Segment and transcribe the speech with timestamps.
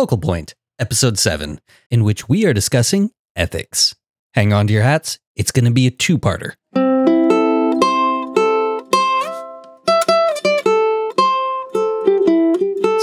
[0.00, 3.94] Focal Point, Episode 7, in which we are discussing ethics.
[4.32, 6.54] Hang on to your hats, it's going to be a two parter.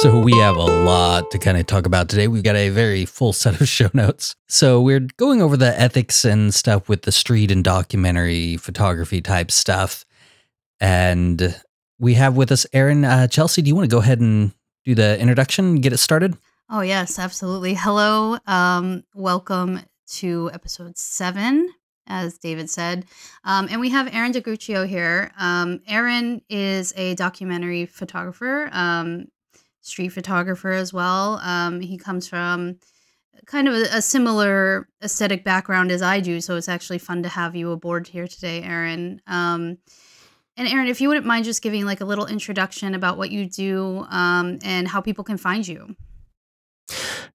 [0.02, 2.28] So, we have a lot to kind of talk about today.
[2.28, 4.36] We've got a very full set of show notes.
[4.48, 9.52] So, we're going over the ethics and stuff with the street and documentary photography type
[9.52, 10.04] stuff.
[10.80, 11.62] And
[12.00, 13.06] we have with us Aaron.
[13.06, 14.52] Uh, Chelsea, do you want to go ahead and
[14.84, 16.36] do the introduction, and get it started?
[16.70, 17.76] Oh, yes, absolutely.
[17.76, 18.40] Hello.
[18.46, 19.80] Um, welcome
[20.16, 21.70] to episode seven,
[22.08, 23.06] as David said.
[23.46, 25.32] Um, and we have Aaron DiGruccio here.
[25.40, 29.28] Um, Aaron is a documentary photographer, um,
[29.80, 31.40] street photographer as well.
[31.42, 32.80] Um, he comes from
[33.46, 36.42] kind of a, a, similar aesthetic background as I do.
[36.42, 39.22] So it's actually fun to have you aboard here today, Aaron.
[39.26, 39.78] Um,
[40.58, 43.48] and Aaron, if you wouldn't mind just giving like a little introduction about what you
[43.48, 45.96] do um, and how people can find you.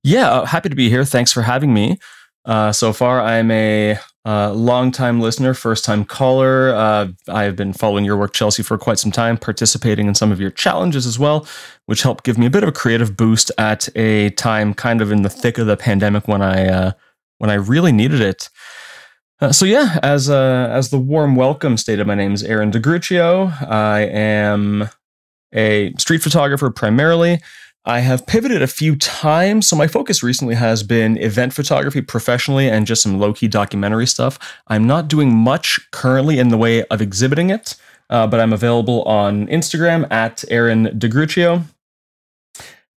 [0.02, 1.05] Yeah, uh, happy to be here.
[1.05, 1.98] Thanks for having me.
[2.45, 6.74] Uh, so far, I'm a uh, long-time listener, first-time caller.
[6.74, 10.40] Uh, I've been following your work, Chelsea, for quite some time, participating in some of
[10.40, 11.46] your challenges as well,
[11.87, 15.12] which helped give me a bit of a creative boost at a time kind of
[15.12, 16.93] in the thick of the pandemic when I uh,
[17.38, 18.49] when I really needed it.
[19.40, 23.68] Uh, so yeah, as as the warm welcome stated, my name is Aaron DiGruccio.
[23.68, 24.88] I am
[25.52, 27.40] a street photographer primarily.
[27.85, 32.69] I have pivoted a few times, so my focus recently has been event photography professionally
[32.69, 34.39] and just some low key documentary stuff.
[34.69, 37.74] I'm not doing much currently in the way of exhibiting it,
[38.09, 41.65] uh, but I'm available on Instagram at Aaron DiGruccio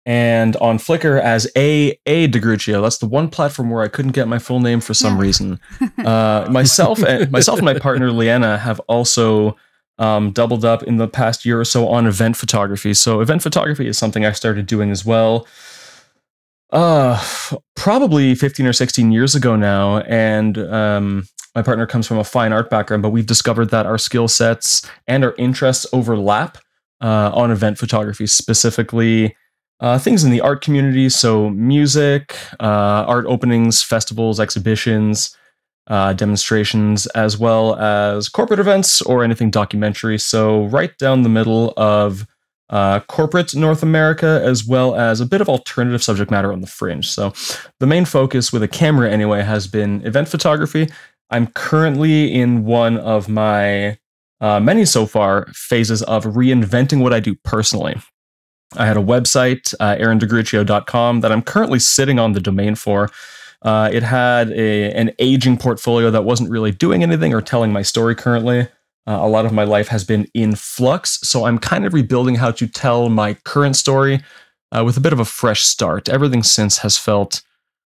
[0.05, 2.81] and on Flickr as A A DiGruccio.
[2.81, 5.59] That's the one platform where I couldn't get my full name for some reason.
[6.03, 9.55] Uh, myself and myself and my partner Leanna have also
[9.99, 12.93] um, doubled up in the past year or so on event photography.
[12.93, 15.47] So event photography is something I started doing as well.
[16.71, 17.23] Uh,
[17.75, 22.51] probably 15 or 16 years ago now, and um, my partner comes from a fine
[22.51, 26.57] art background, but we've discovered that our skill sets and our interests overlap
[26.99, 29.35] uh, on event photography, specifically
[29.81, 31.09] uh, things in the art community.
[31.09, 35.37] So, music, uh, art openings, festivals, exhibitions,
[35.87, 40.17] uh, demonstrations, as well as corporate events or anything documentary.
[40.17, 42.25] So, right down the middle of
[42.69, 46.67] uh, corporate North America, as well as a bit of alternative subject matter on the
[46.67, 47.09] fringe.
[47.09, 47.33] So,
[47.79, 50.89] the main focus with a camera, anyway, has been event photography.
[51.29, 53.97] I'm currently in one of my
[54.39, 57.95] uh, many so far phases of reinventing what I do personally.
[58.75, 59.95] I had a website, uh,
[61.21, 63.09] that I'm currently sitting on the domain for.
[63.63, 67.81] Uh, it had a, an aging portfolio that wasn't really doing anything or telling my
[67.81, 68.67] story currently.
[69.05, 72.35] Uh, a lot of my life has been in flux, so I'm kind of rebuilding
[72.35, 74.21] how to tell my current story
[74.71, 76.09] uh, with a bit of a fresh start.
[76.09, 77.41] Everything since has felt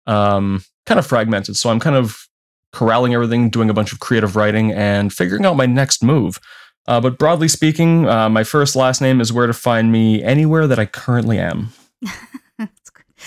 [0.07, 2.29] um, kind of fragmented, so I'm kind of
[2.73, 6.41] corralling everything, doing a bunch of creative writing, and figuring out my next move.
[6.87, 10.67] Uh, but broadly speaking, uh, my first last name is where to find me anywhere
[10.67, 11.73] that I currently am.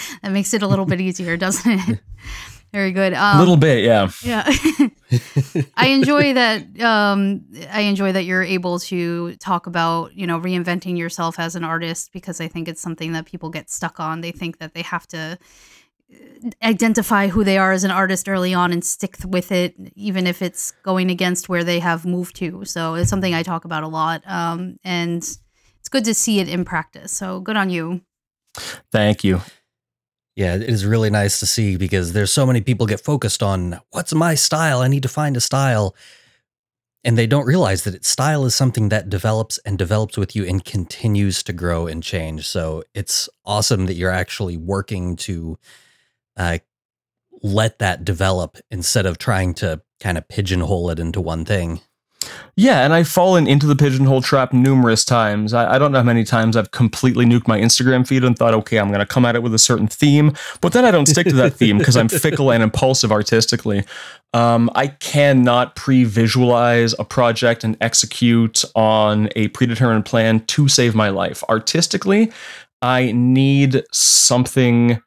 [0.21, 1.99] that makes it a little bit easier, doesn't it?
[2.73, 3.13] Very good.
[3.13, 4.09] A um, little bit, yeah.
[4.21, 4.43] Yeah.
[5.77, 6.81] I enjoy that.
[6.81, 11.63] Um, I enjoy that you're able to talk about, you know, reinventing yourself as an
[11.63, 14.19] artist because I think it's something that people get stuck on.
[14.19, 15.39] They think that they have to
[16.63, 20.41] identify who they are as an artist early on and stick with it, even if
[20.41, 22.65] it's going against where they have moved to.
[22.65, 24.21] So it's something I talk about a lot.
[24.27, 25.23] Um, and
[25.79, 27.11] it's good to see it in practice.
[27.11, 28.01] So good on you.
[28.91, 29.41] Thank you.
[30.37, 33.81] Yeah, it is really nice to see because there's so many people get focused on
[33.89, 34.81] what's my style?
[34.81, 35.95] I need to find a style.
[37.03, 40.63] And they don't realize that style is something that develops and develops with you and
[40.63, 42.45] continues to grow and change.
[42.45, 45.57] So it's awesome that you're actually working to
[46.35, 46.59] uh,
[47.41, 51.81] let that develop instead of trying to kind of pigeonhole it into one thing.
[52.55, 55.53] Yeah, and I've fallen into the pigeonhole trap numerous times.
[55.53, 58.53] I, I, don't know how many times I've completely nuked my Instagram feed and thought,
[58.55, 61.05] okay, I'm going to come at it with a certain theme, but then I don't
[61.05, 63.83] stick to that theme because I'm fickle and impulsive artistically.
[64.33, 70.95] Um, I cannot pre visualize a project and execute on a predetermined plan to save
[70.95, 71.43] my life.
[71.49, 72.31] Artistically,
[72.81, 75.01] I need something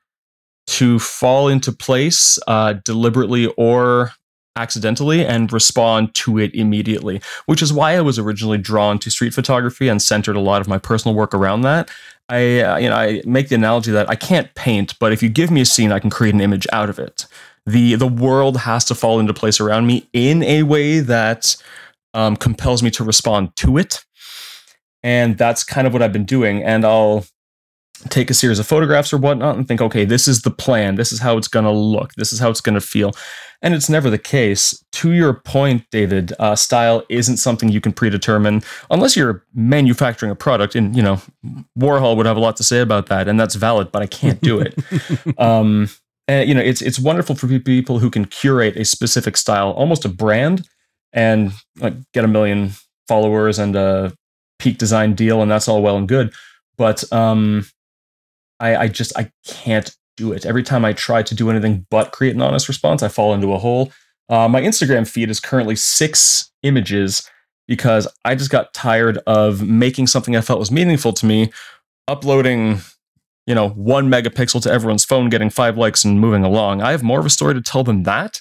[0.67, 4.13] to fall into place uh, deliberately or
[4.61, 9.35] accidentally and respond to it immediately, which is why I was originally drawn to street
[9.35, 11.91] photography and centered a lot of my personal work around that.
[12.29, 15.29] I, uh, you know, I make the analogy that I can't paint, but if you
[15.29, 17.27] give me a scene, I can create an image out of it.
[17.67, 21.57] the The world has to fall into place around me in a way that
[22.15, 24.05] um, compels me to respond to it,
[25.03, 26.63] and that's kind of what I've been doing.
[26.63, 27.25] And I'll
[28.09, 30.95] take a series of photographs or whatnot and think, okay, this is the plan.
[30.95, 32.15] This is how it's going to look.
[32.15, 33.13] This is how it's going to feel.
[33.63, 34.83] And it's never the case.
[34.93, 40.35] To your point, David, uh, style isn't something you can predetermine unless you're manufacturing a
[40.35, 40.75] product.
[40.75, 41.21] And, you know,
[41.79, 43.29] Warhol would have a lot to say about that.
[43.29, 44.75] And that's valid, but I can't do it.
[45.39, 45.91] um,
[46.27, 50.05] and, you know, it's, it's wonderful for people who can curate a specific style, almost
[50.07, 50.67] a brand,
[51.13, 52.71] and like, get a million
[53.09, 54.15] followers and a
[54.59, 55.43] peak design deal.
[55.43, 56.33] And that's all well and good.
[56.79, 57.67] But um,
[58.61, 60.47] I, I just I can't do it.
[60.47, 63.53] Every time I try to do anything but create an honest response, I fall into
[63.53, 63.91] a hole.
[64.29, 67.29] Uh, my Instagram feed is currently six images
[67.67, 71.53] because I just got tired of making something I felt was meaningful to me,
[72.07, 72.81] uploading,
[73.47, 76.83] you know, one megapixel to everyone's phone, getting five likes, and moving along.
[76.83, 78.41] I have more of a story to tell than that.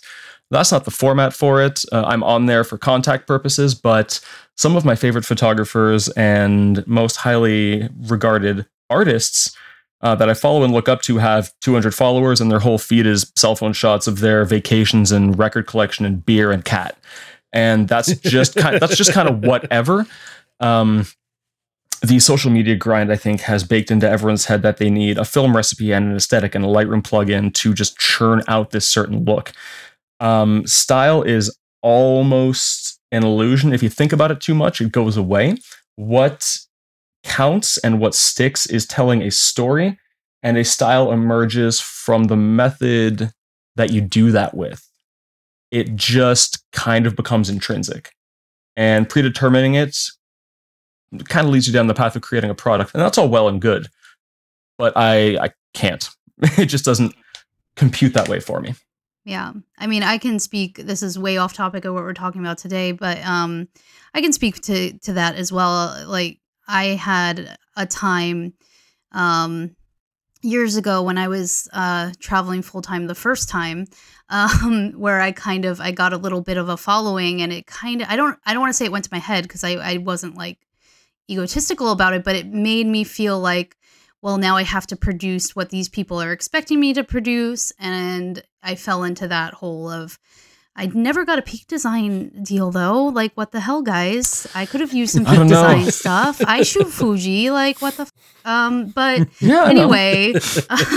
[0.51, 1.83] That's not the format for it.
[1.91, 4.19] Uh, I'm on there for contact purposes, but
[4.57, 9.55] some of my favorite photographers and most highly regarded artists
[10.01, 13.05] uh, that I follow and look up to have 200 followers, and their whole feed
[13.05, 16.97] is cell phone shots of their vacations and record collection and beer and cat,
[17.51, 20.05] and that's just kind of, that's just kind of whatever.
[20.59, 21.05] Um,
[22.01, 25.25] the social media grind, I think, has baked into everyone's head that they need a
[25.25, 29.25] film recipe and an aesthetic and a Lightroom plugin to just churn out this certain
[29.25, 29.51] look.
[30.21, 33.73] Um, style is almost an illusion.
[33.73, 35.57] If you think about it too much, it goes away.
[35.95, 36.57] What
[37.29, 39.97] counts and what sticks is telling a story,
[40.43, 43.31] and a style emerges from the method
[43.75, 44.85] that you do that with.
[45.71, 48.11] It just kind of becomes intrinsic.
[48.75, 49.95] And predetermining it
[51.27, 52.93] kind of leads you down the path of creating a product.
[52.93, 53.87] And that's all well and good.
[54.77, 56.09] But I I can't.
[56.57, 57.13] It just doesn't
[57.75, 58.73] compute that way for me.
[59.25, 59.51] Yeah.
[59.77, 62.57] I mean, I can speak this is way off topic of what we're talking about
[62.57, 63.67] today, but um
[64.13, 66.07] I can speak to to that as well.
[66.07, 66.39] Like
[66.69, 68.53] I had a time
[69.11, 69.75] um,
[70.43, 73.87] years ago when I was uh, traveling full time the first time,
[74.29, 77.65] um, where I kind of I got a little bit of a following, and it
[77.65, 79.63] kind of I don't I don't want to say it went to my head because
[79.63, 80.59] I I wasn't like
[81.29, 83.75] egotistical about it, but it made me feel like
[84.21, 88.43] well now I have to produce what these people are expecting me to produce, and
[88.61, 90.19] I fell into that hole of
[90.79, 93.07] I never got a peak design deal though.
[93.07, 94.47] Like, what the hell, guys?
[94.55, 95.89] I could have used some peak design know.
[95.89, 96.41] stuff.
[96.47, 97.51] I shoot Fuji.
[97.51, 98.03] Like, what the?
[98.03, 98.13] F-
[98.45, 100.33] um, but yeah, anyway,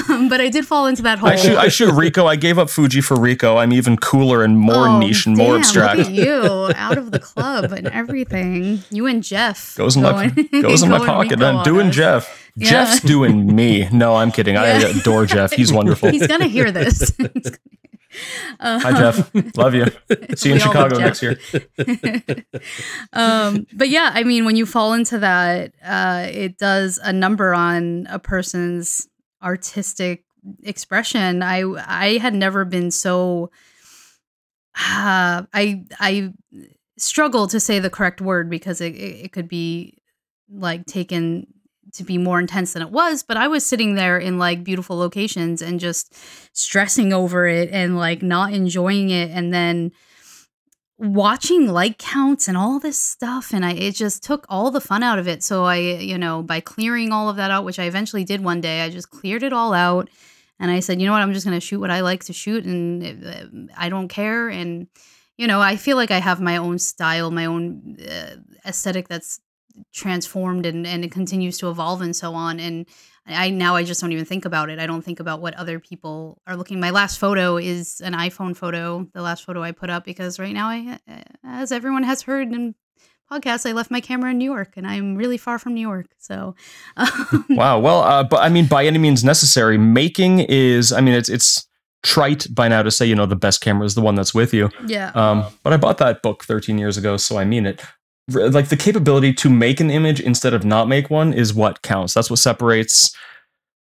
[0.09, 1.31] um, but I did fall into that hole.
[1.31, 2.27] I shoot, I shoot Ricoh.
[2.27, 3.61] I gave up Fuji for Ricoh.
[3.61, 6.09] I'm even cooler and more oh, niche and damn, more abstract.
[6.09, 8.85] You out of the club and everything.
[8.91, 10.29] You and Jeff goes in my
[10.63, 11.43] goes in my pocket.
[11.43, 12.42] I'm doing Jeff.
[12.55, 12.71] Yeah.
[12.71, 13.89] Jeff's doing me.
[13.93, 14.55] No, I'm kidding.
[14.55, 14.63] Yeah.
[14.63, 15.53] I adore Jeff.
[15.53, 16.11] He's wonderful.
[16.11, 17.13] He's gonna hear this.
[18.61, 19.31] Um, Hi, Jeff.
[19.57, 19.87] Love you.
[20.37, 21.39] See you in Chicago next year.
[23.15, 27.55] um, but yeah, I mean, when you fall into that, uh, it does a number
[27.55, 29.09] on a person's
[29.43, 30.25] artistic
[30.63, 31.43] expression.
[31.43, 33.51] I I had never been so.
[34.75, 36.35] Uh, I I
[36.99, 39.97] struggle to say the correct word because it, it, it could be
[40.51, 41.47] like taken
[41.95, 44.97] to be more intense than it was, but I was sitting there in like beautiful
[44.97, 46.15] locations and just
[46.53, 49.93] stressing over it and like not enjoying it and then
[50.99, 55.03] watching like counts and all this stuff and I it just took all the fun
[55.03, 55.43] out of it.
[55.43, 58.61] So I, you know, by clearing all of that out, which I eventually did one
[58.61, 60.09] day, I just cleared it all out
[60.61, 61.23] and I said, "You know what?
[61.23, 64.49] I'm just going to shoot what I like to shoot and uh, I don't care."
[64.49, 64.87] And
[65.37, 69.41] you know, I feel like I have my own style, my own uh, aesthetic that's
[69.93, 72.87] transformed and, and it continues to evolve and so on and
[73.27, 74.79] i now i just don't even think about it.
[74.79, 76.81] I don't think about what other people are looking.
[76.81, 80.55] My last photo is an iphone photo the last photo i put up because right
[80.55, 80.99] now i
[81.45, 82.75] as everyone has heard in
[83.31, 86.07] podcasts i left my camera in new york and i'm really far from new york
[86.19, 86.55] so
[86.97, 91.15] um, wow well uh, but i mean by any means necessary making is i mean
[91.15, 91.67] it's it's
[92.03, 94.53] trite by now to say you know the best camera is the one that's with
[94.53, 94.71] you.
[94.87, 95.13] Yeah.
[95.15, 97.81] Um but i bought that book 13 years ago so i mean it
[98.29, 102.15] like the capability to make an image instead of not make one is what counts.
[102.15, 103.15] That's what separates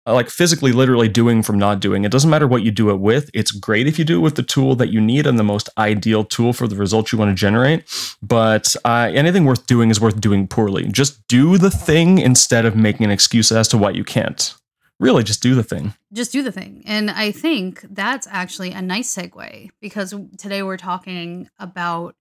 [0.08, 2.06] uh, like physically literally doing from not doing.
[2.06, 3.30] It doesn't matter what you do it with.
[3.34, 5.70] It's great if you do it with the tool that you need and the most
[5.78, 7.84] ideal tool for the results you want to generate,
[8.22, 10.86] but uh, anything worth doing is worth doing poorly.
[10.88, 14.54] Just do the thing instead of making an excuse as to why you can't.
[15.00, 15.94] Really, just do the thing.
[16.14, 16.84] Just do the thing.
[16.86, 22.16] And I think that's actually a nice segue because today we're talking about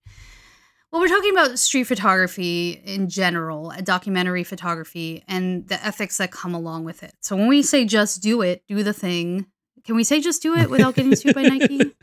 [0.95, 6.55] well, we're talking about street photography in general, documentary photography, and the ethics that come
[6.55, 7.13] along with it.
[7.19, 9.45] So when we say just do it, do the thing,
[9.83, 11.93] can we say just do it without getting sued by Nike?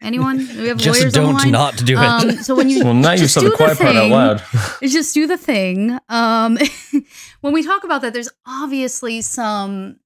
[0.00, 0.38] Anyone?
[0.38, 1.50] We have Just lawyers on the don't line?
[1.50, 2.02] not do it.
[2.02, 4.10] Um, so when you Well, now you just said do the quiet part out thing,
[4.10, 4.42] loud.
[4.84, 5.98] just do the thing.
[6.08, 6.56] Um,
[7.42, 10.00] when we talk about that, there's obviously some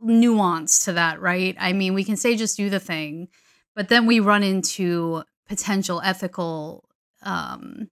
[0.00, 1.54] nuance to that, right?
[1.60, 3.28] I mean, we can say just do the thing,
[3.76, 6.88] but then we run into potential ethical
[7.22, 7.88] um,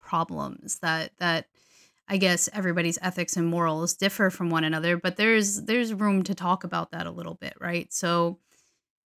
[0.00, 1.46] problems that that
[2.08, 4.96] I guess everybody's ethics and morals differ from one another.
[4.96, 7.92] But there's there's room to talk about that a little bit, right?
[7.92, 8.38] So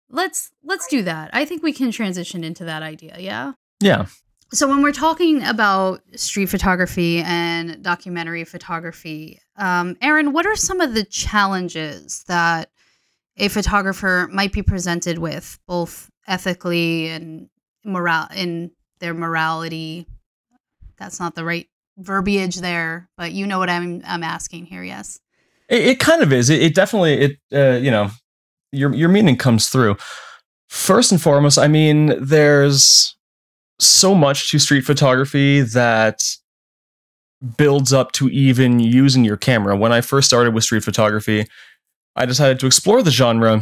[0.10, 1.30] let's let's do that.
[1.34, 3.18] I think we can transition into that idea.
[3.20, 3.54] Yeah.
[3.80, 4.06] Yeah.
[4.54, 10.80] So when we're talking about street photography and documentary photography, um, Aaron, what are some
[10.80, 12.70] of the challenges that
[13.36, 17.50] a photographer might be presented with, both ethically and
[17.84, 20.06] moral in their morality?
[20.98, 24.84] That's not the right verbiage there, but you know what I'm I'm asking here.
[24.84, 25.20] Yes.
[25.70, 26.50] It, it kind of is.
[26.50, 28.10] It, it definitely it uh, you know
[28.72, 29.98] your your meaning comes through.
[30.70, 33.16] First and foremost, I mean, there's
[33.80, 36.24] so much to street photography that
[37.58, 39.78] builds up to even using your camera.
[39.78, 41.46] When I first started with street photography,
[42.16, 43.62] I decided to explore the genre.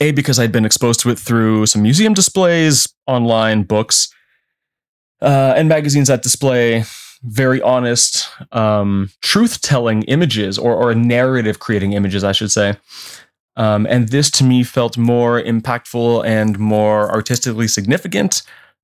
[0.00, 4.12] A because I'd been exposed to it through some museum displays, online books,
[5.20, 6.84] uh, and magazines that display
[7.22, 12.76] very honest, um, truth telling images or, or narrative creating images, I should say.
[13.56, 18.42] Um, and this to me felt more impactful and more artistically significant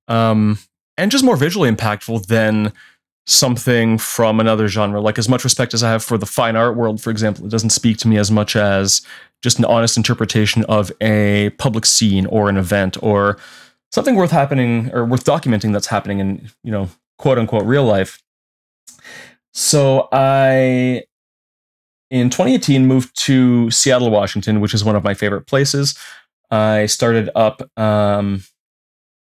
[0.09, 0.59] um,
[0.97, 2.73] and just more visually impactful than
[3.25, 4.99] something from another genre.
[4.99, 7.49] Like, as much respect as I have for the fine art world, for example, it
[7.49, 9.01] doesn't speak to me as much as
[9.41, 13.37] just an honest interpretation of a public scene or an event or
[13.95, 18.21] something worth happening or worth documenting that's happening in, you know, quote unquote real life.
[19.53, 21.03] So I,
[22.11, 25.97] in 2018, moved to Seattle, Washington, which is one of my favorite places.
[26.51, 28.43] I started up um,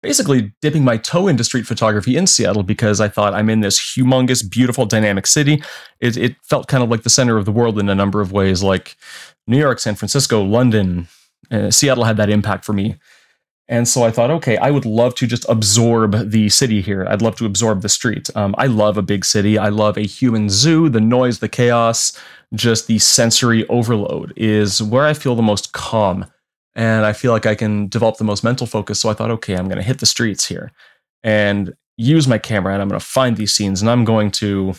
[0.03, 3.79] basically dipping my toe into street photography in Seattle because I thought I'm in this
[3.79, 5.63] humongous, beautiful, dynamic city.
[6.01, 8.33] It, it felt kind of like the center of the world in a number of
[8.33, 8.97] ways, like
[9.47, 11.07] New York, San Francisco, London.
[11.49, 12.97] Uh, Seattle had that impact for me.
[13.69, 17.05] And so I thought, okay, I would love to just absorb the city here.
[17.07, 18.27] I'd love to absorb the street.
[18.35, 19.59] Um, I love a big city.
[19.59, 20.89] I love a human zoo.
[20.89, 22.19] The noise, the chaos,
[22.55, 26.25] just the sensory overload is where I feel the most calm.
[26.75, 28.99] And I feel like I can develop the most mental focus.
[28.99, 30.71] So I thought, okay, I'm going to hit the streets here
[31.21, 34.73] and use my camera and I'm going to find these scenes and I'm going to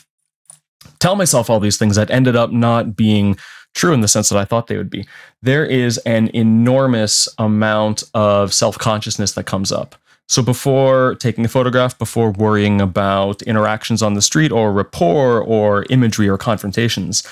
[0.99, 3.37] tell myself all these things that ended up not being
[3.75, 5.07] true in the sense that I thought they would be.
[5.43, 9.97] There is an enormous amount of self consciousness that comes up.
[10.29, 15.87] So before taking a photograph, before worrying about interactions on the street or rapport or
[15.91, 17.27] imagery or confrontations,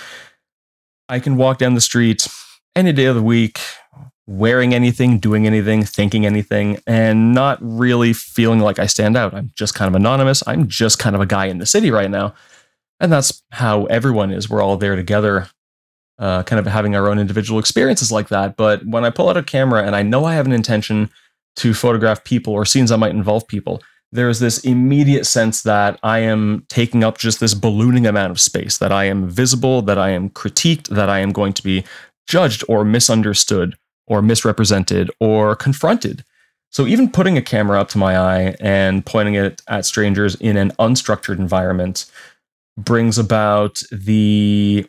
[1.09, 2.26] I can walk down the street
[2.75, 3.61] any day of the week,
[4.26, 9.33] wearing anything, doing anything, thinking anything, and not really feeling like I stand out.
[9.33, 10.42] I'm just kind of anonymous.
[10.47, 12.35] I'm just kind of a guy in the city right now.
[12.99, 14.50] And that's how everyone is.
[14.50, 15.49] We're all there together
[16.19, 18.57] uh, kind of having our own individual experiences like that.
[18.57, 21.11] But when I pull out a camera and I know I have an intention
[21.57, 26.21] to photograph people or scenes that might involve people, there's this immediate sense that I
[26.21, 30.11] am taking up just this ballooning amount of space, that I am visible, that I
[30.11, 31.85] am critiqued, that I am going to be
[32.27, 36.25] judged or misunderstood or misrepresented or confronted.
[36.71, 40.57] So even putting a camera up to my eye and pointing it at strangers in
[40.57, 42.11] an unstructured environment
[42.77, 44.87] brings about the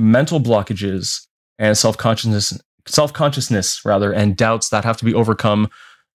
[0.00, 1.26] mental blockages
[1.58, 5.68] and self-consciousness self-consciousness rather and doubts that have to be overcome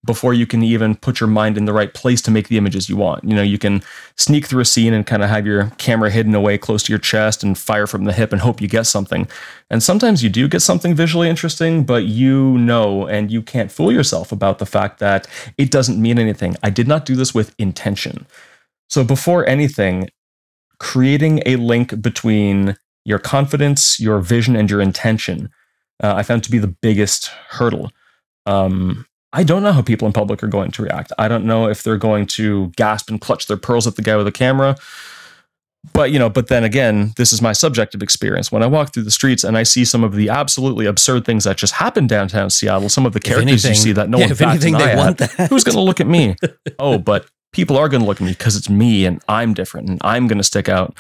[0.06, 2.88] before you can even put your mind in the right place to make the images
[2.88, 3.24] you want.
[3.24, 3.82] You know, you can
[4.18, 7.00] sneak through a scene and kind of have your camera hidden away close to your
[7.00, 9.28] chest and fire from the hip and hope you get something.
[9.70, 13.92] And sometimes you do get something visually interesting, but you know and you can't fool
[13.92, 15.28] yourself about the fact that
[15.58, 16.56] it doesn't mean anything.
[16.62, 18.28] I did not do this with intention.
[18.90, 20.10] So before anything,
[20.80, 25.50] creating a link between your confidence, your vision, and your intention,
[26.04, 27.92] uh, I found to be the biggest hurdle.
[28.46, 31.12] Um, I don't know how people in public are going to react.
[31.18, 34.16] I don't know if they're going to gasp and clutch their pearls at the guy
[34.16, 34.76] with the camera.
[35.94, 38.52] But you know, but then again, this is my subjective experience.
[38.52, 41.44] When I walk through the streets and I see some of the absolutely absurd things
[41.44, 44.26] that just happen downtown Seattle, some of the characters anything, you see that no yeah,
[44.26, 45.50] one if anything, they want at, that.
[45.50, 46.36] who's going to look at me?
[46.80, 49.90] oh, but people are going to look at me because it's me and I'm different
[49.90, 50.98] and I'm going to stick out.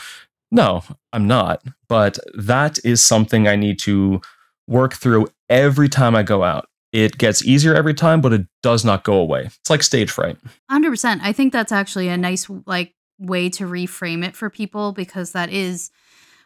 [0.51, 0.83] No,
[1.13, 1.63] I'm not.
[1.87, 4.21] But that is something I need to
[4.67, 6.67] work through every time I go out.
[6.91, 9.45] It gets easier every time, but it does not go away.
[9.45, 10.37] It's like stage fright.
[10.71, 11.19] 100%.
[11.21, 15.49] I think that's actually a nice like way to reframe it for people because that
[15.49, 15.91] is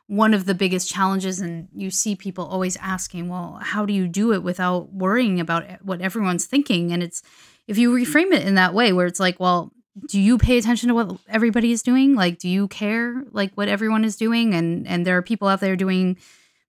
[0.07, 4.07] one of the biggest challenges and you see people always asking well how do you
[4.07, 7.21] do it without worrying about what everyone's thinking and it's
[7.67, 9.71] if you reframe it in that way where it's like well
[10.07, 12.15] do you pay attention to what everybody is doing?
[12.15, 14.53] Like do you care like what everyone is doing?
[14.53, 16.17] And and there are people out there doing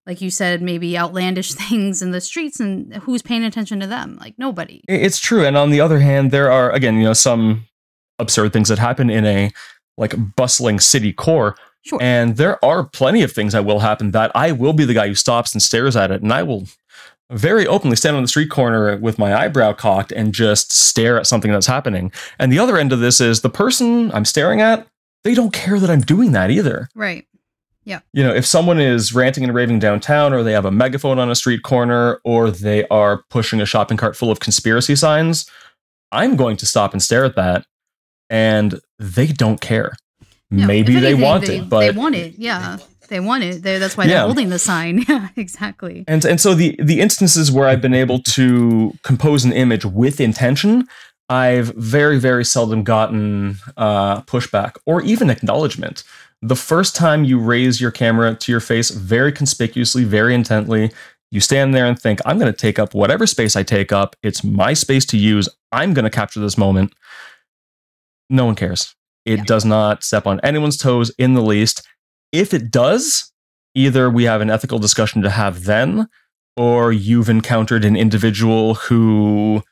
[0.06, 4.18] like you said maybe outlandish things in the streets and who's paying attention to them?
[4.20, 4.82] Like nobody.
[4.88, 5.44] It's true.
[5.44, 7.66] And on the other hand there are again you know some
[8.18, 9.50] absurd things that happen in a
[9.96, 11.56] like bustling city core.
[11.82, 11.98] Sure.
[12.02, 15.08] And there are plenty of things that will happen that I will be the guy
[15.08, 16.20] who stops and stares at it.
[16.22, 16.66] And I will
[17.30, 21.26] very openly stand on the street corner with my eyebrow cocked and just stare at
[21.26, 22.12] something that's happening.
[22.38, 24.86] And the other end of this is the person I'm staring at,
[25.24, 26.88] they don't care that I'm doing that either.
[26.94, 27.26] Right.
[27.84, 28.00] Yeah.
[28.12, 31.30] You know, if someone is ranting and raving downtown, or they have a megaphone on
[31.30, 35.48] a street corner, or they are pushing a shopping cart full of conspiracy signs,
[36.12, 37.64] I'm going to stop and stare at that.
[38.28, 39.94] And they don't care.
[40.50, 42.34] No, Maybe if they want they, it, but they want it.
[42.36, 42.78] Yeah,
[43.10, 43.62] they want it.
[43.62, 45.04] They, that's why they're holding the sign.
[45.08, 46.04] Yeah, exactly.
[46.08, 50.20] and and so the the instances where I've been able to compose an image with
[50.20, 50.88] intention,
[51.28, 56.02] I've very very seldom gotten uh, pushback or even acknowledgement.
[56.42, 60.90] The first time you raise your camera to your face very conspicuously, very intently,
[61.30, 64.16] you stand there and think, "I'm going to take up whatever space I take up.
[64.22, 65.48] It's my space to use.
[65.70, 66.94] I'm going to capture this moment."
[68.30, 68.94] No one cares.
[69.26, 69.44] It Yeah.
[69.44, 71.86] does not step on anyone's toes in the least.
[72.32, 73.32] If it does,
[73.74, 76.08] either we have an ethical discussion to have then,
[76.56, 79.62] or you've encountered an individual who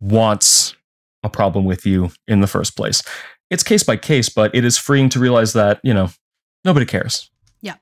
[0.00, 0.74] wants
[1.22, 3.02] a problem with you in the first place.
[3.50, 6.10] It's case by case, but it is freeing to realize that, you know,
[6.64, 7.30] nobody cares.
[7.60, 7.76] Yeah,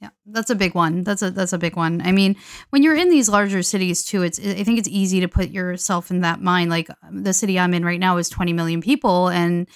[0.00, 0.10] Yeah.
[0.24, 1.02] that's a big one.
[1.02, 2.00] That's a that's a big one.
[2.02, 2.36] I mean,
[2.70, 6.10] when you're in these larger cities too, it's I think it's easy to put yourself
[6.10, 6.70] in that mind.
[6.70, 9.66] Like the city I'm in right now is 20 million people, and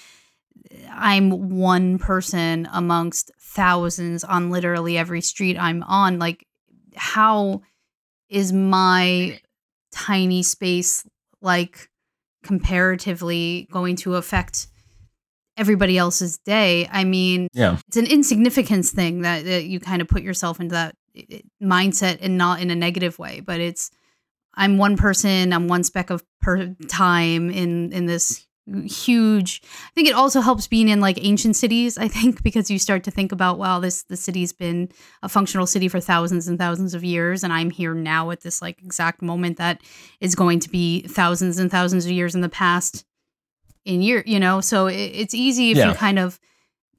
[0.91, 6.19] I'm one person amongst thousands on literally every street I'm on.
[6.19, 6.45] Like,
[6.95, 7.61] how
[8.29, 9.39] is my
[9.91, 11.05] tiny space
[11.41, 11.89] like
[12.43, 14.67] comparatively going to affect
[15.57, 16.87] everybody else's day?
[16.91, 17.77] I mean, Yeah.
[17.87, 20.95] it's an insignificance thing that, that you kind of put yourself into that
[21.63, 23.89] mindset and not in a negative way but it's
[24.55, 28.45] i'm one person i'm one speck of per time in in this
[28.85, 29.61] huge.
[29.63, 33.03] I think it also helps being in like ancient cities i think because you start
[33.03, 34.89] to think about wow this the city's been
[35.21, 38.61] a functional city for thousands and thousands of years and i'm here now at this
[38.63, 39.81] like exact moment that
[40.19, 43.05] is going to be thousands and thousands of years in the past
[43.85, 44.61] in year you know?
[44.61, 45.89] So it, it's easy if Yeah.
[45.89, 46.39] you kind of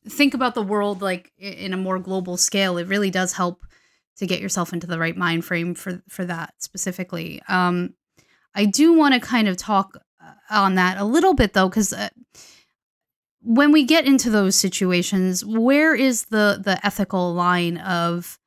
[0.09, 2.79] think about the world like in a more global scale.
[2.79, 3.67] It really does help
[4.19, 7.43] to get yourself into the right mind frame for for that specifically.
[7.49, 7.95] Um
[8.55, 9.99] i do want to kind of talk
[10.51, 12.09] on that a little bit though because uh,
[13.41, 18.39] when we get into those situations where is the the ethical line of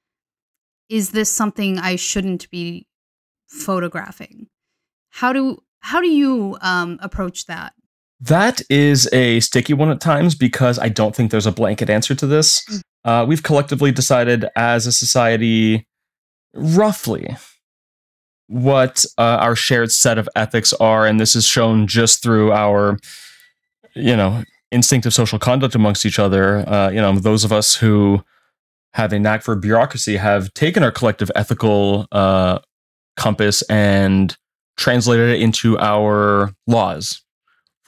[0.89, 2.87] is this something i shouldn't be
[3.47, 4.47] photographing
[5.09, 7.73] how do how do you um approach that
[8.21, 12.13] That is a sticky one at times because I don't think there's a blanket answer
[12.15, 12.65] to this.
[12.65, 12.81] Mm.
[13.05, 15.87] Uh, we've collectively decided as a society,
[16.53, 17.35] roughly,
[18.49, 22.97] what uh, our shared set of ethics are, and this is shown just through our,
[23.95, 26.67] you know, instinctive social conduct amongst each other.
[26.69, 28.21] Uh, you know, those of us who
[28.93, 32.59] have a knack for bureaucracy have taken our collective ethical uh,
[33.15, 34.35] compass and
[34.77, 37.21] translated it into our laws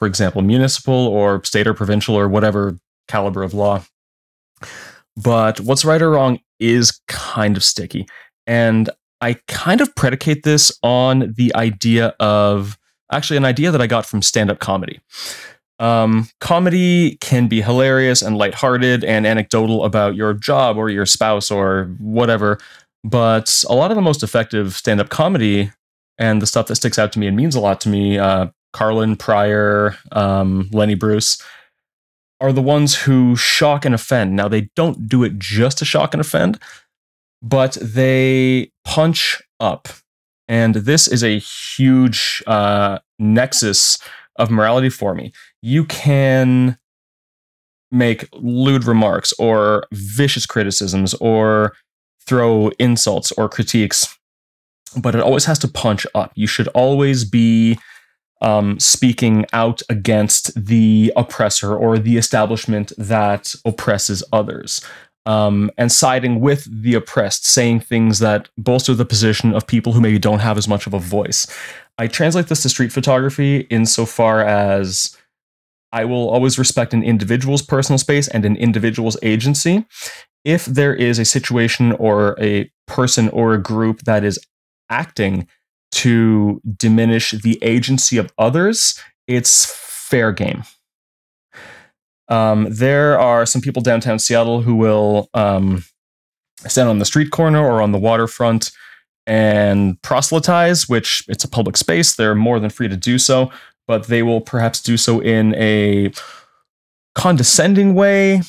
[0.02, 3.84] for example, municipal or state or provincial or whatever caliber of law.
[5.16, 8.08] But what's right or wrong is kind of sticky.
[8.44, 8.90] And
[9.22, 12.76] I kind of predicate this on the idea of
[13.12, 15.00] actually an idea that I got from stand up comedy.
[15.78, 21.50] Um, comedy can be hilarious and lighthearted and anecdotal about your job or your spouse
[21.50, 22.58] or whatever.
[23.04, 25.70] But a lot of the most effective stand up comedy
[26.18, 28.48] and the stuff that sticks out to me and means a lot to me, uh,
[28.72, 31.40] Carlin Pryor, um, Lenny Bruce,
[32.40, 34.34] are the ones who shock and offend.
[34.34, 36.58] Now, they don't do it just to shock and offend,
[37.42, 39.88] but they punch up.
[40.48, 43.98] And this is a huge uh, nexus
[44.36, 45.32] of morality for me.
[45.60, 46.78] You can
[47.90, 51.72] make lewd remarks or vicious criticisms or
[52.26, 54.18] throw insults or critiques,
[54.96, 56.32] but it always has to punch up.
[56.34, 57.78] You should always be
[58.40, 64.80] um, speaking out against the oppressor or the establishment that oppresses others,
[65.26, 70.00] um, and siding with the oppressed, saying things that bolster the position of people who
[70.00, 71.46] maybe don't have as much of a voice.
[71.98, 75.16] I translate this to street photography insofar as
[75.92, 79.84] I will always respect an individual's personal space and an individual's agency.
[80.44, 84.40] If there is a situation or a person or a group that is
[84.90, 85.46] acting
[85.92, 90.64] to diminish the agency of others, it's fair game.
[92.32, 95.84] Um, there are some people downtown Seattle who will um,
[96.66, 98.70] stand on the street corner or on the waterfront
[99.26, 102.16] and proselytize, which it's a public space.
[102.16, 103.52] They're more than free to do so,
[103.86, 106.10] but they will perhaps do so in a
[107.14, 108.40] condescending way,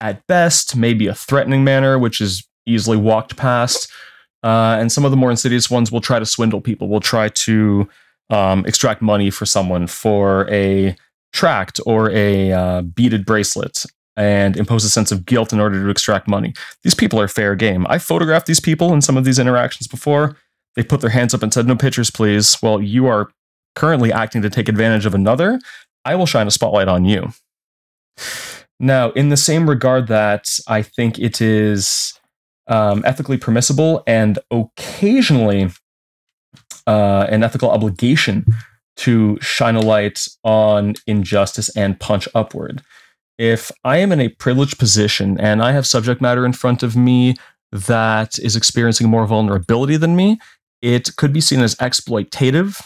[0.00, 3.92] at best, maybe a threatening manner, which is easily walked past.
[4.42, 7.28] Uh, and some of the more insidious ones will try to swindle people, will try
[7.28, 7.86] to
[8.30, 10.96] um, extract money for someone for a
[11.32, 13.84] tract or a uh, beaded bracelet
[14.16, 16.54] and impose a sense of guilt in order to extract money.
[16.82, 17.86] These people are fair game.
[17.88, 20.36] I photographed these people in some of these interactions before.
[20.74, 22.56] They put their hands up and said, No pictures, please.
[22.62, 23.30] Well, you are
[23.74, 25.60] currently acting to take advantage of another.
[26.04, 27.30] I will shine a spotlight on you.
[28.78, 32.18] Now, in the same regard that I think it is
[32.68, 35.70] um, ethically permissible and occasionally
[36.86, 38.44] uh, an ethical obligation
[38.96, 42.82] to shine a light on injustice and punch upward.
[43.38, 46.96] If I am in a privileged position and I have subject matter in front of
[46.96, 47.34] me
[47.72, 50.38] that is experiencing more vulnerability than me,
[50.80, 52.82] it could be seen as exploitative.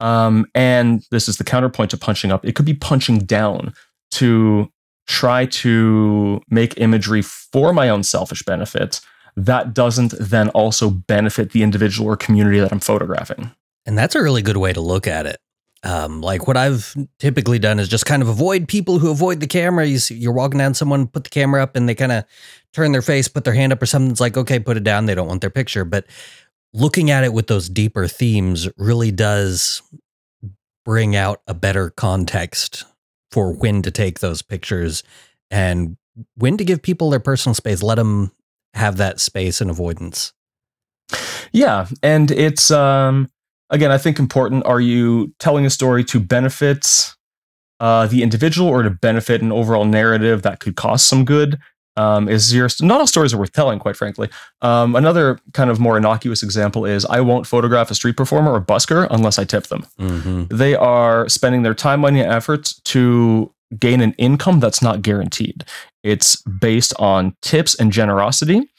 [0.00, 2.44] Um, and this is the counterpoint to punching up.
[2.44, 3.72] It could be punching down
[4.12, 4.68] to
[5.06, 9.00] try to make imagery for my own selfish benefit
[9.36, 13.50] that doesn't then also benefit the individual or community that I'm photographing.
[13.86, 15.38] And that's a really good way to look at it.
[15.82, 19.46] Um, like what I've typically done is just kind of avoid people who avoid the
[19.46, 19.86] camera.
[19.86, 22.24] You see, you're walking down, someone put the camera up, and they kind of
[22.74, 24.10] turn their face, put their hand up, or something.
[24.10, 25.06] It's like, okay, put it down.
[25.06, 25.86] They don't want their picture.
[25.86, 26.06] But
[26.74, 29.80] looking at it with those deeper themes really does
[30.84, 32.84] bring out a better context
[33.30, 35.02] for when to take those pictures
[35.50, 35.96] and
[36.34, 37.82] when to give people their personal space.
[37.82, 38.32] Let them
[38.74, 40.32] have that space and avoidance.
[41.52, 43.30] Yeah, and it's um
[43.70, 44.66] again, I think important.
[44.66, 47.14] Are you telling a story to benefit
[47.78, 51.58] uh, the individual or to benefit an overall narrative that could cost some good?
[51.96, 54.30] Um, is your not all stories are worth telling, quite frankly.
[54.62, 58.60] Um, another kind of more innocuous example is I won't photograph a street performer or
[58.60, 59.86] busker unless I tip them.
[59.98, 60.56] Mm-hmm.
[60.56, 65.64] They are spending their time, money, and efforts to gain an income that's not guaranteed.
[66.02, 68.70] It's based on tips and generosity.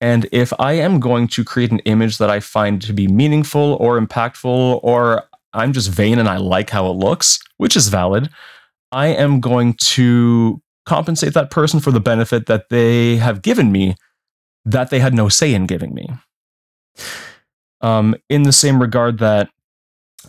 [0.00, 3.76] And if I am going to create an image that I find to be meaningful
[3.80, 8.30] or impactful, or I'm just vain and I like how it looks, which is valid,
[8.92, 13.96] I am going to compensate that person for the benefit that they have given me
[14.64, 16.08] that they had no say in giving me.
[17.80, 19.50] Um, in the same regard that,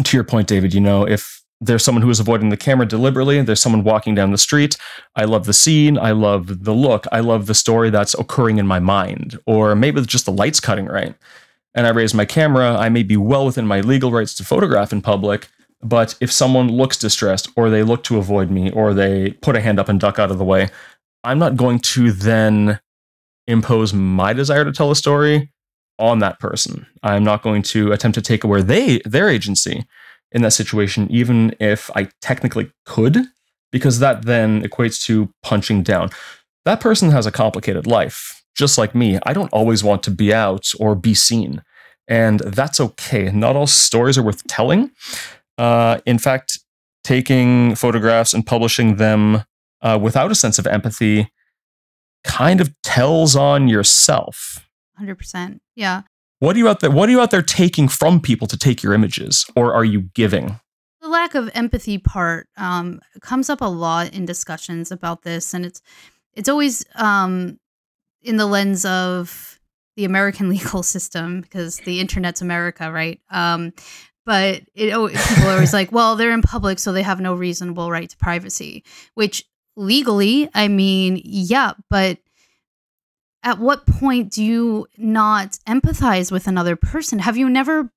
[0.03, 3.41] to your point, David, you know, if there's someone who is avoiding the camera deliberately.
[3.41, 4.77] There's someone walking down the street.
[5.15, 5.97] I love the scene.
[5.97, 7.05] I love the look.
[7.11, 9.37] I love the story that's occurring in my mind.
[9.45, 11.13] Or maybe just the lights cutting right.
[11.75, 12.75] And I raise my camera.
[12.77, 15.49] I may be well within my legal rights to photograph in public.
[15.81, 19.61] But if someone looks distressed, or they look to avoid me, or they put a
[19.61, 20.69] hand up and duck out of the way,
[21.23, 22.79] I'm not going to then
[23.47, 25.51] impose my desire to tell a story
[25.97, 26.85] on that person.
[27.03, 29.85] I'm not going to attempt to take away they their agency
[30.31, 33.17] in that situation, even if I technically could,
[33.71, 36.09] because that then equates to punching down.
[36.65, 39.19] That person has a complicated life, just like me.
[39.23, 41.63] I don't always want to be out or be seen.
[42.07, 43.31] And that's okay.
[43.31, 44.91] Not all stories are worth telling.
[45.57, 46.59] Uh, in fact,
[47.03, 49.43] taking photographs and publishing them
[49.81, 51.31] uh, without a sense of empathy
[52.23, 54.67] kind of tells on yourself.
[54.99, 55.59] 100%.
[55.75, 56.01] Yeah.
[56.39, 56.91] What are you out there?
[56.91, 60.01] What are you out there taking from people to take your images, or are you
[60.01, 60.59] giving?
[61.01, 65.65] The lack of empathy part um, comes up a lot in discussions about this, and
[65.65, 65.81] it's
[66.33, 67.59] it's always um,
[68.21, 69.59] in the lens of
[69.97, 73.19] the American legal system because the internet's America, right?
[73.29, 73.73] Um,
[74.25, 77.91] but it people are always like, well, they're in public, so they have no reasonable
[77.91, 78.85] right to privacy.
[79.13, 79.43] Which
[79.75, 82.19] legally, I mean, yeah, but
[83.43, 87.19] at what point do you not empathize with another person?
[87.19, 87.91] Have you never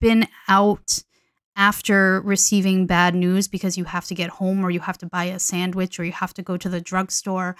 [0.00, 1.02] been out
[1.56, 5.24] after receiving bad news because you have to get home or you have to buy
[5.24, 7.56] a sandwich or you have to go to the drugstore?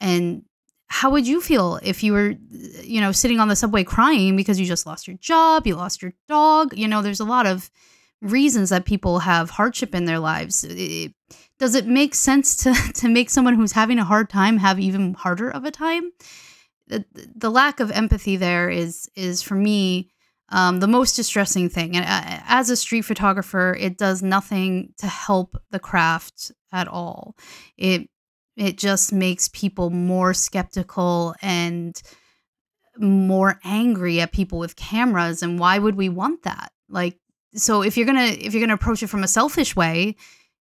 [0.00, 0.44] And
[0.88, 2.34] how would you feel if you were,
[2.82, 6.02] you know, sitting on the subway crying because you just lost your job, you lost
[6.02, 6.76] your dog?
[6.76, 7.70] You know, there's a lot of
[8.20, 10.64] reasons that people have hardship in their lives.
[10.68, 11.12] It,
[11.58, 15.14] does it make sense to to make someone who's having a hard time have even
[15.14, 16.12] harder of a time?
[16.88, 20.10] The, lack of empathy there is is for me
[20.50, 21.96] um, the most distressing thing.
[21.96, 27.36] And uh, as a street photographer, it does nothing to help the craft at all.
[27.76, 28.08] It
[28.56, 32.00] it just makes people more skeptical and
[32.98, 35.42] more angry at people with cameras.
[35.42, 36.72] And why would we want that?
[36.88, 37.18] Like,
[37.54, 40.16] so if you're gonna if you're gonna approach it from a selfish way,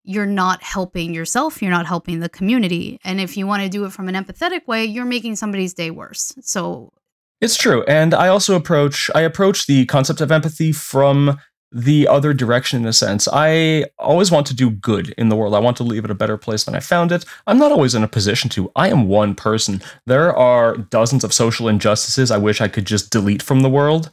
[0.07, 2.97] you're not helping yourself, you're not helping the community.
[3.03, 5.91] And if you want to do it from an empathetic way, you're making somebody's day
[5.91, 6.33] worse.
[6.41, 6.93] So
[7.41, 7.83] it's true.
[7.83, 11.37] And I also approach I approach the concept of empathy from
[11.73, 13.27] the other direction in a sense.
[13.31, 15.53] I always want to do good in the world.
[15.53, 17.25] I want to leave it a better place than I found it.
[17.45, 18.71] I'm not always in a position to.
[18.77, 19.81] I am one person.
[20.05, 24.09] There are dozens of social injustices I wish I could just delete from the world.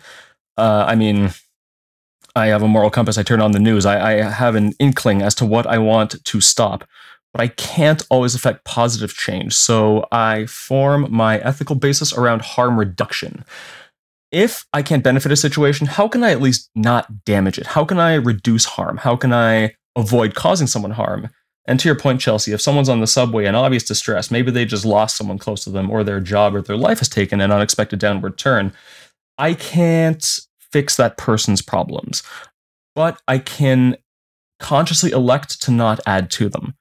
[0.57, 1.31] Uh, I mean,
[2.37, 3.19] I have a moral compass.
[3.19, 3.87] I turn on the news.
[3.87, 6.85] I, I have an inkling as to what I want to stop
[7.35, 9.55] but I can't always affect positive change.
[9.55, 13.45] So I form my ethical basis around harm reduction.
[14.31, 17.67] If I can't benefit a situation, how can I at least not damage it?
[17.67, 18.99] How can I reduce harm?
[18.99, 21.29] How can I avoid causing someone harm?
[21.67, 24.65] And to your point, Chelsea, if someone's on the subway in obvious distress, maybe they
[24.65, 27.51] just lost someone close to them, or their job or their life has taken an
[27.51, 28.73] unexpected downward turn,
[29.39, 30.41] I can't
[30.75, 32.25] fix that person's problems,
[32.97, 33.97] but I can
[34.59, 36.75] consciously elect to not add to them.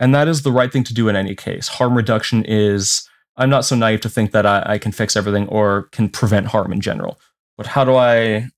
[0.00, 1.68] And that is the right thing to do in any case.
[1.68, 5.46] Harm reduction is, I'm not so naive to think that I, I can fix everything
[5.48, 7.20] or can prevent harm in general.
[7.58, 8.48] But how do I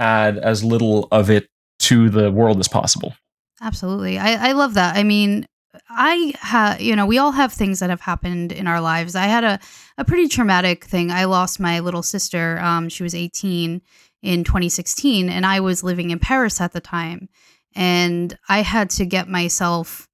[0.00, 1.48] add as little of it
[1.80, 3.14] to the world as possible?
[3.60, 4.18] Absolutely.
[4.18, 4.96] I, I love that.
[4.96, 5.46] I mean,
[5.88, 9.14] I have, you know, we all have things that have happened in our lives.
[9.14, 9.60] I had a,
[9.98, 11.12] a pretty traumatic thing.
[11.12, 12.58] I lost my little sister.
[12.60, 13.80] Um, she was 18
[14.22, 17.28] in 2016, and I was living in Paris at the time.
[17.74, 20.08] And I had to get myself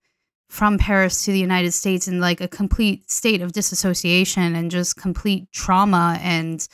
[0.49, 4.97] from Paris to the United States in like a complete state of disassociation and just
[4.97, 6.19] complete trauma.
[6.23, 6.67] And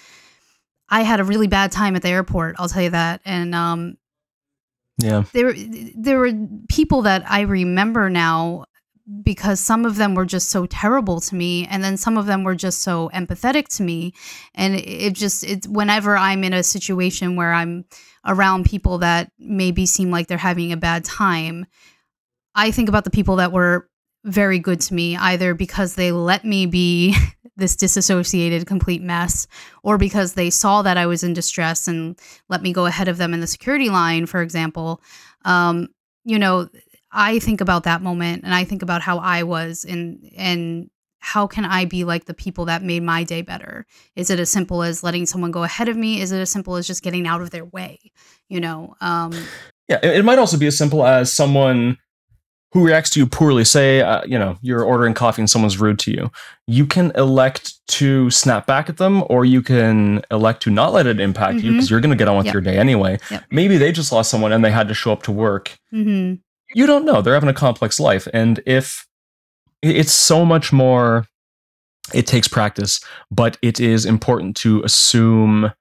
[0.88, 2.56] I had a really bad time at the airport.
[2.58, 3.20] I'll tell you that.
[3.24, 3.96] And um,
[4.98, 5.54] yeah, there
[5.96, 6.32] there were
[6.68, 8.66] people that I remember now
[9.22, 12.42] because some of them were just so terrible to me and then some of them
[12.42, 14.14] were just so empathetic to me
[14.54, 17.84] and it just it's whenever i'm in a situation where i'm
[18.26, 21.66] around people that maybe seem like they're having a bad time
[22.54, 23.88] I think about the people that were
[24.24, 27.16] very good to me, either because they let me be
[27.56, 29.46] this disassociated, complete mess,
[29.82, 33.18] or because they saw that I was in distress and let me go ahead of
[33.18, 35.00] them in the security line, for example.
[35.44, 35.88] Um,
[36.24, 36.68] you know,
[37.14, 41.46] I think about that moment and I think about how I was and and how
[41.46, 43.86] can I be like the people that made my day better?
[44.14, 46.20] Is it as simple as letting someone go ahead of me?
[46.20, 47.98] Is it as simple as just getting out of their way?
[48.50, 48.94] You know?
[49.00, 49.32] Um,
[49.88, 51.96] yeah, it might also be as simple as someone
[52.74, 55.98] who reacts to you poorly, say, uh, you know, you're ordering coffee and someone's rude
[56.00, 56.30] to you,
[56.66, 61.06] you can elect to snap back at them or you can elect to not let
[61.06, 61.66] it impact mm-hmm.
[61.66, 62.52] you because you're going to get on with yep.
[62.52, 63.16] your day anyway.
[63.30, 63.44] Yep.
[63.50, 65.78] Maybe they just lost someone and they had to show up to work.
[65.92, 66.40] Mm-hmm.
[66.74, 67.22] You don't know.
[67.22, 68.28] They're having a complex life.
[68.32, 69.06] And if
[69.82, 71.26] it's so much more,
[72.12, 75.72] it takes practice, but it is important to assume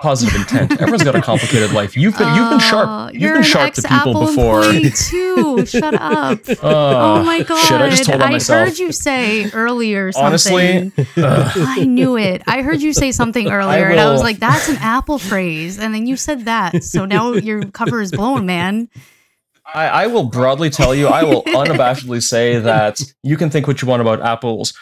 [0.00, 0.72] positive intent.
[0.80, 1.96] Everyone's got a complicated life.
[1.96, 3.14] You've been you've been sharp.
[3.14, 4.62] You've been sharp to people before.
[4.96, 5.66] too.
[5.66, 6.48] Shut up.
[6.48, 7.64] Uh, oh my god.
[7.64, 8.68] Shit, I just told on I myself.
[8.68, 10.26] heard you say earlier something.
[10.26, 12.42] Honestly, uh, I knew it.
[12.46, 15.78] I heard you say something earlier I and I was like that's an Apple phrase
[15.78, 16.84] and then you said that.
[16.84, 18.88] So now your cover is blown, man.
[19.74, 23.82] I, I will broadly tell you, I will unabashedly say that you can think what
[23.82, 24.74] you want about Apple's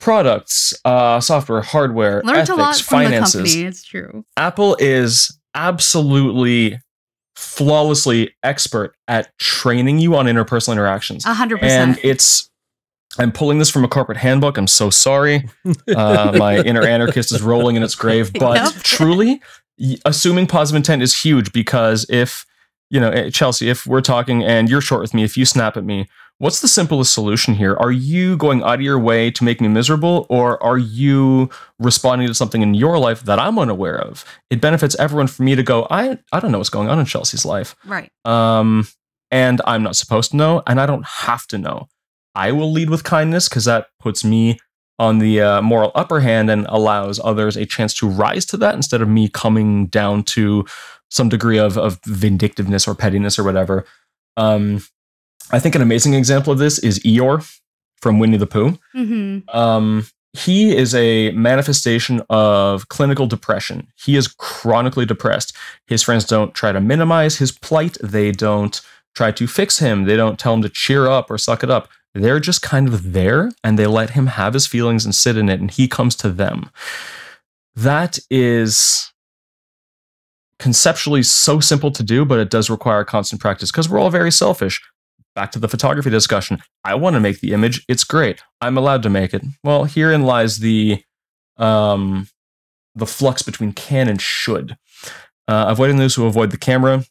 [0.00, 3.32] products, uh, software, hardware, Learned ethics, a lot from finances.
[3.32, 3.62] The company.
[3.64, 4.24] It's true.
[4.36, 6.80] Apple is absolutely
[7.36, 11.24] flawlessly expert at training you on interpersonal interactions.
[11.24, 11.96] A hundred percent.
[11.96, 12.50] And it's
[13.18, 14.58] I'm pulling this from a corporate handbook.
[14.58, 15.48] I'm so sorry.
[15.88, 18.32] Uh, my inner anarchist is rolling in its grave.
[18.32, 18.82] But yep.
[18.82, 19.40] truly,
[20.04, 22.44] assuming positive intent is huge because if,
[22.90, 25.76] you know, eh, Chelsea, if we're talking and you're short with me, if you snap
[25.76, 27.76] at me, What's the simplest solution here?
[27.76, 32.26] Are you going out of your way to make me miserable, or are you responding
[32.26, 34.24] to something in your life that I'm unaware of?
[34.50, 37.06] It benefits everyone for me to go, I, I don't know what's going on in
[37.06, 37.76] Chelsea's life.
[37.84, 38.10] Right.
[38.24, 38.88] Um,
[39.30, 41.86] and I'm not supposed to know, and I don't have to know.
[42.34, 44.58] I will lead with kindness because that puts me
[44.98, 48.74] on the uh, moral upper hand and allows others a chance to rise to that
[48.74, 50.64] instead of me coming down to
[51.14, 53.86] some degree of, of vindictiveness or pettiness or whatever.
[54.36, 54.82] Um,
[55.52, 57.60] I think an amazing example of this is Eeyore
[58.02, 58.78] from Winnie the Pooh.
[58.96, 59.48] Mm-hmm.
[59.56, 63.86] Um, he is a manifestation of clinical depression.
[63.94, 65.56] He is chronically depressed.
[65.86, 67.96] His friends don't try to minimize his plight.
[68.02, 68.80] They don't
[69.14, 70.06] try to fix him.
[70.06, 71.88] They don't tell him to cheer up or suck it up.
[72.12, 75.48] They're just kind of there and they let him have his feelings and sit in
[75.48, 76.70] it, and he comes to them.
[77.76, 79.12] That is
[80.58, 84.32] conceptually so simple to do, but it does require constant practice because we're all very
[84.32, 84.80] selfish.
[85.34, 86.62] Back to the photography discussion.
[86.84, 87.84] I want to make the image.
[87.88, 88.42] It's great.
[88.60, 89.42] I'm allowed to make it.
[89.64, 91.02] Well, herein lies the
[91.56, 92.28] um,
[92.94, 94.76] the flux between can and should.
[95.48, 97.04] Uh, avoiding those who avoid the camera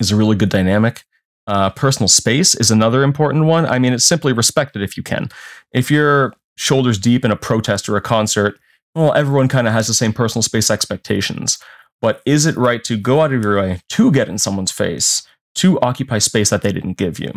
[0.00, 1.04] is a really good dynamic.
[1.46, 3.66] Uh, personal space is another important one.
[3.66, 5.28] I mean, it's simply respected if you can.
[5.72, 8.58] If you're shoulders deep in a protest or a concert,
[8.94, 11.58] well, everyone kind of has the same personal space expectations.
[12.02, 15.22] But is it right to go out of your way to get in someone's face,
[15.54, 17.32] to occupy space that they didn't give you?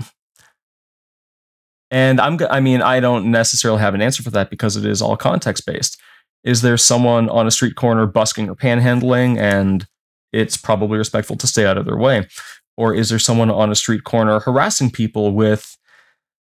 [1.91, 5.01] And I'm, I mean, I don't necessarily have an answer for that because it is
[5.01, 6.01] all context based.
[6.43, 9.85] Is there someone on a street corner busking or panhandling and
[10.33, 12.27] it's probably respectful to stay out of their way?
[12.75, 15.77] Or is there someone on a street corner harassing people with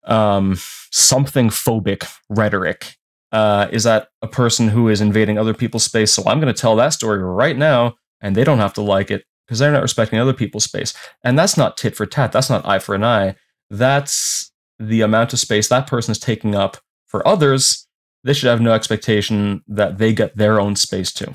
[0.05, 0.57] um,
[0.91, 2.95] something phobic rhetoric?
[3.31, 6.13] Uh, is that a person who is invading other people's space?
[6.13, 9.11] So I'm going to tell that story right now, and they don't have to like
[9.11, 10.93] it because they're not respecting other people's space.
[11.23, 12.31] And that's not tit for tat.
[12.31, 13.35] That's not eye for an eye.
[13.69, 17.87] That's the amount of space that person is taking up for others.
[18.23, 21.33] They should have no expectation that they get their own space too.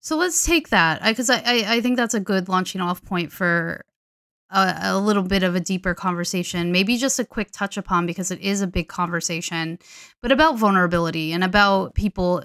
[0.00, 3.32] So let's take that because I, I, I think that's a good launching off point
[3.32, 3.84] for
[4.52, 8.30] a, a, little bit of a deeper conversation, maybe just a quick touch upon because
[8.30, 9.78] it is a big conversation,
[10.20, 12.44] but about vulnerability and about people,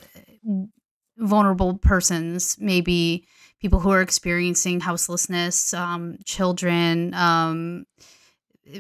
[1.18, 3.28] vulnerable persons, maybe
[3.60, 7.86] people who are experiencing houselessness, um, children, um,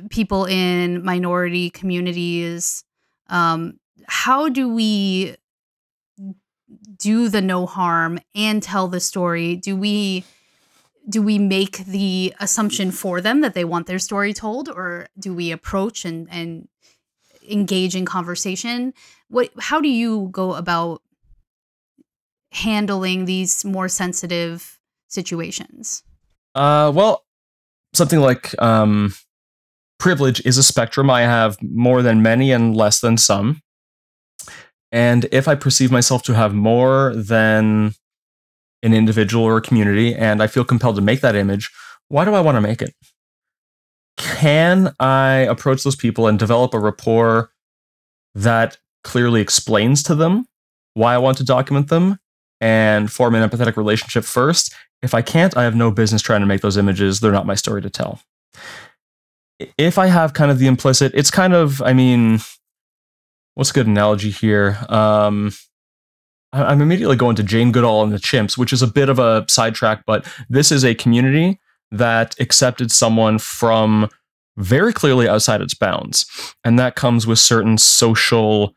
[0.09, 2.83] people in minority communities.
[3.29, 5.35] Um, how do we
[6.97, 9.55] do the no harm and tell the story?
[9.55, 10.23] Do we
[11.09, 15.33] do we make the assumption for them that they want their story told or do
[15.33, 16.67] we approach and and
[17.49, 18.93] engage in conversation?
[19.29, 21.01] What how do you go about
[22.51, 26.03] handling these more sensitive situations?
[26.55, 27.23] Uh well
[27.93, 29.13] something like um
[29.99, 31.09] privilege is a spectrum.
[31.09, 33.61] I have more than many and less than some.
[34.91, 37.93] And if i perceive myself to have more than
[38.87, 41.69] an individual or a community and I feel compelled to make that image,
[42.07, 42.95] why do I want to make it?
[44.17, 47.51] Can I approach those people and develop a rapport
[48.33, 50.45] that clearly explains to them
[50.95, 52.17] why I want to document them
[52.59, 54.73] and form an empathetic relationship first?
[55.03, 57.19] If I can't, I have no business trying to make those images.
[57.19, 58.21] They're not my story to tell.
[59.77, 62.39] If I have kind of the implicit, it's kind of, I mean,
[63.53, 64.77] what's a good analogy here?
[64.89, 65.51] Um,
[66.53, 69.45] I'm immediately going to Jane Goodall and the Chimps, which is a bit of a
[69.49, 71.59] sidetrack, but this is a community
[71.91, 74.09] that accepted someone from
[74.57, 76.25] very clearly outside its bounds.
[76.63, 78.75] And that comes with certain social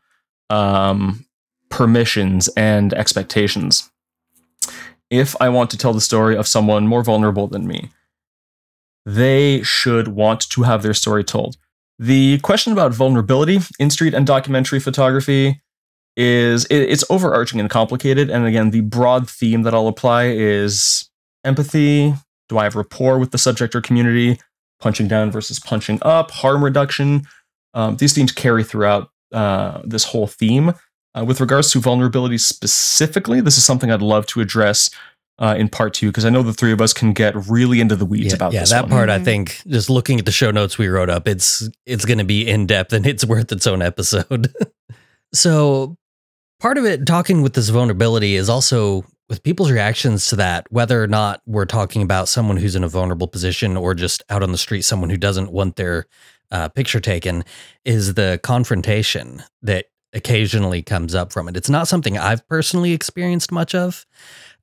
[0.49, 1.25] um,
[1.69, 3.89] permissions and expectations.
[5.09, 7.89] If I want to tell the story of someone more vulnerable than me,
[9.05, 11.57] they should want to have their story told.
[11.97, 15.61] The question about vulnerability in street and documentary photography
[16.17, 18.29] is it, it's overarching and complicated.
[18.29, 21.09] And again, the broad theme that I'll apply is
[21.43, 22.13] empathy.
[22.49, 24.39] Do I have rapport with the subject or community?
[24.79, 27.23] Punching down versus punching up, harm reduction.
[27.73, 30.73] Um, these themes carry throughout uh, this whole theme.
[31.13, 34.89] Uh, with regards to vulnerability specifically, this is something I'd love to address
[35.39, 37.95] uh, in part two because I know the three of us can get really into
[37.95, 38.91] the weeds yeah, about yeah, that one.
[38.91, 42.19] part I think just looking at the show notes we wrote up, it's it's going
[42.19, 44.53] to be in depth and it's worth its own episode.
[45.33, 45.97] so
[46.61, 51.01] part of it talking with this vulnerability is also with people's reactions to that, whether
[51.01, 54.51] or not we're talking about someone who's in a vulnerable position or just out on
[54.51, 56.05] the street, someone who doesn't want their
[56.51, 57.43] uh, picture taken,
[57.83, 61.57] is the confrontation that occasionally comes up from it.
[61.57, 64.05] It's not something I've personally experienced much of,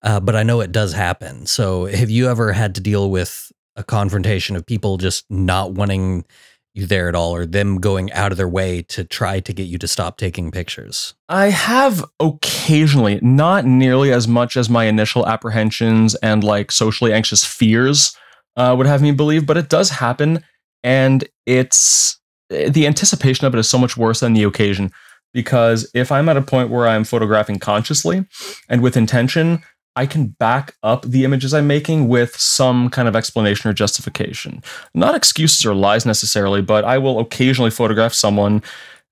[0.02, 1.46] uh, but I know it does happen.
[1.46, 6.26] So, have you ever had to deal with a confrontation of people just not wanting
[6.74, 9.64] you there at all or them going out of their way to try to get
[9.64, 11.14] you to stop taking pictures?
[11.28, 17.44] I have occasionally, not nearly as much as my initial apprehensions and like socially anxious
[17.44, 18.16] fears
[18.57, 20.44] uh, would have me believe, but it does happen.
[20.85, 24.92] And it's the anticipation of it is so much worse than the occasion
[25.35, 28.26] because if I'm at a point where I'm photographing consciously
[28.68, 29.62] and with intention,
[29.98, 34.62] I can back up the images I'm making with some kind of explanation or justification.
[34.94, 38.62] Not excuses or lies necessarily, but I will occasionally photograph someone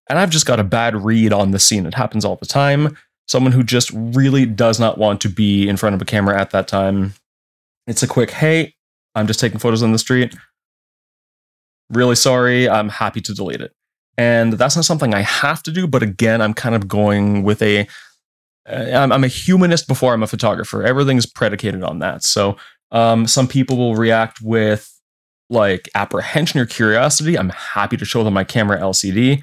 [0.09, 1.87] and I've just got a bad read on the scene.
[1.87, 2.97] It happens all the time.
[3.27, 6.51] Someone who just really does not want to be in front of a camera at
[6.51, 7.15] that time.
[7.89, 8.77] It's a quick, hey,
[9.17, 10.37] I'm just taking photos on the street.
[11.91, 12.69] Really sorry.
[12.69, 13.73] I'm happy to delete it.
[14.17, 17.61] And that's not something I have to do, but again, I'm kind of going with
[17.61, 17.89] a
[18.69, 20.83] I'm, I'm a humanist before I'm a photographer.
[20.83, 22.23] Everything's predicated on that.
[22.25, 22.57] So
[22.91, 24.93] Um, some people will react with
[25.51, 27.37] like apprehension or curiosity.
[27.37, 29.43] I'm happy to show them my camera LCD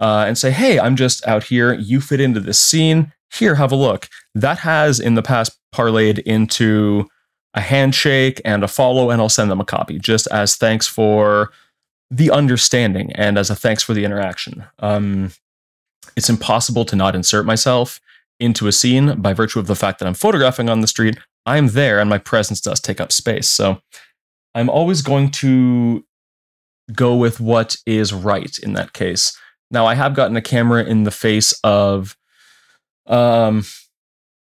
[0.00, 1.74] uh, and say, hey, I'm just out here.
[1.74, 3.12] You fit into this scene.
[3.32, 4.08] Here, have a look.
[4.34, 7.06] That has in the past parlayed into
[7.54, 11.50] a handshake and a follow, and I'll send them a copy just as thanks for
[12.10, 14.64] the understanding and as a thanks for the interaction.
[14.78, 15.32] Um,
[16.16, 18.00] it's impossible to not insert myself
[18.40, 21.18] into a scene by virtue of the fact that I'm photographing on the street.
[21.46, 23.48] I'm there and my presence does take up space.
[23.48, 23.80] So
[24.54, 26.04] I'm always going to
[26.92, 29.36] go with what is right in that case.
[29.70, 32.16] Now, I have gotten a camera in the face of
[33.06, 33.64] um,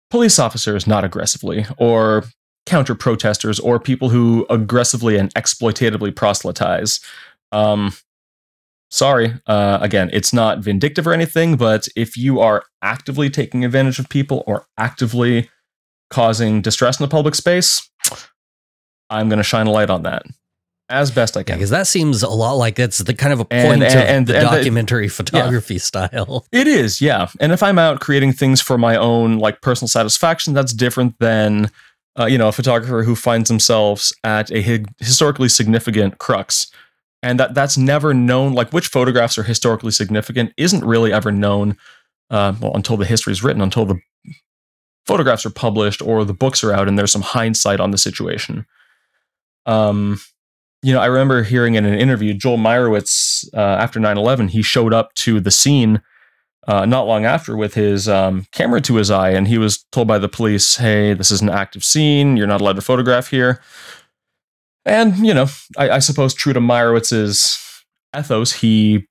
[0.09, 2.25] police officers, not aggressively, or
[2.65, 6.99] counter protesters, or people who aggressively and exploitatively proselytize.
[7.51, 7.93] Um,
[8.89, 13.99] sorry, uh, again, it's not vindictive or anything, but if you are actively taking advantage
[13.99, 15.49] of people or actively
[16.09, 17.89] causing distress in the public space,
[19.09, 20.23] I'm going to shine a light on that
[20.89, 21.55] as best I can.
[21.57, 24.27] Because that seems a lot like it's the kind of a point And- of and-
[24.27, 26.45] the and the- documentary photography style.
[26.51, 27.27] It is, yeah.
[27.39, 31.71] And if I'm out creating things for my own like personal satisfaction, that's different than
[32.19, 36.67] uh, you know a photographer who finds themselves at a hi- historically significant crux,
[37.25, 38.53] and that that's never known.
[38.53, 41.75] Like which photographs are historically significant isn't really ever known
[42.29, 43.99] uh, well until the history is written, until the
[45.07, 48.65] photographs are published or the books are out, and there's some hindsight on the situation.
[49.65, 50.19] Um,
[50.83, 54.61] you know, I remember hearing in an interview Joel Meyerowitz uh, after 9 11, he
[54.61, 56.01] showed up to the scene
[56.67, 60.07] uh, not long after with his um, camera to his eye, and he was told
[60.07, 62.37] by the police, Hey, this is an active scene.
[62.37, 63.61] You're not allowed to photograph here.
[64.85, 67.59] And, you know, I, I suppose true to Meyerowitz's
[68.17, 69.05] ethos, he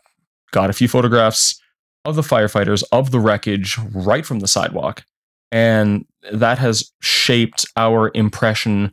[0.52, 1.60] got a few photographs
[2.04, 5.04] of the firefighters, of the wreckage right from the sidewalk.
[5.50, 8.92] And that has shaped our impression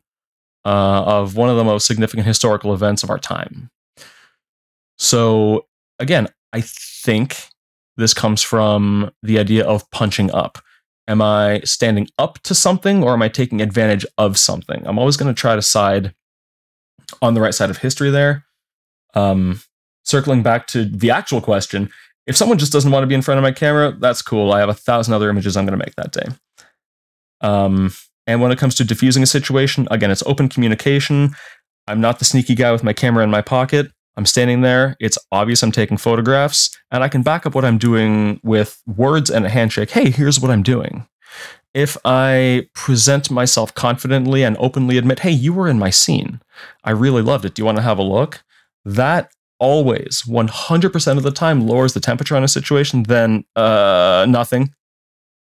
[0.66, 3.70] uh, of one of the most significant historical events of our time.
[4.98, 5.66] So,
[6.00, 7.38] again, I think
[7.98, 10.60] this comes from the idea of punching up.
[11.08, 14.86] Am I standing up to something or am I taking advantage of something?
[14.86, 16.14] I'm always going to try to side
[17.22, 18.46] on the right side of history there.
[19.14, 19.62] Um,
[20.04, 21.90] circling back to the actual question,
[22.28, 24.54] if someone just doesn't want to be in front of my camera, that's cool.
[24.54, 26.28] I have a thousand other images I'm going to make that day.
[27.42, 27.92] Um,
[28.28, 31.36] and when it comes to diffusing a situation, again, it's open communication.
[31.88, 33.92] I'm not the sneaky guy with my camera in my pocket.
[34.16, 34.96] I'm standing there.
[35.00, 39.30] It's obvious I'm taking photographs, and I can back up what I'm doing with words
[39.30, 39.90] and a handshake.
[39.90, 41.08] Hey, here's what I'm doing.
[41.74, 46.42] If I present myself confidently and openly admit, hey, you were in my scene,
[46.84, 47.54] I really loved it.
[47.56, 48.44] Do you want to have a look?
[48.84, 54.74] That always, 100% of the time, lowers the temperature on a situation than uh, nothing.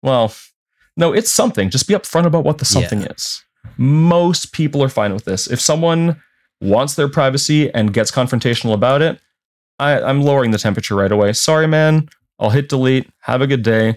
[0.02, 0.34] Well,
[0.98, 1.70] no, it's something.
[1.70, 3.12] Just be upfront about what the something Yeah.
[3.16, 3.44] is.
[3.78, 5.48] Most people are fine with this.
[5.48, 6.22] If someone
[6.62, 9.20] wants their privacy and gets confrontational about it,
[9.78, 11.34] I, I'm lowering the temperature right away.
[11.34, 12.08] Sorry, man.
[12.40, 13.10] I'll hit delete.
[13.22, 13.96] Have a good day.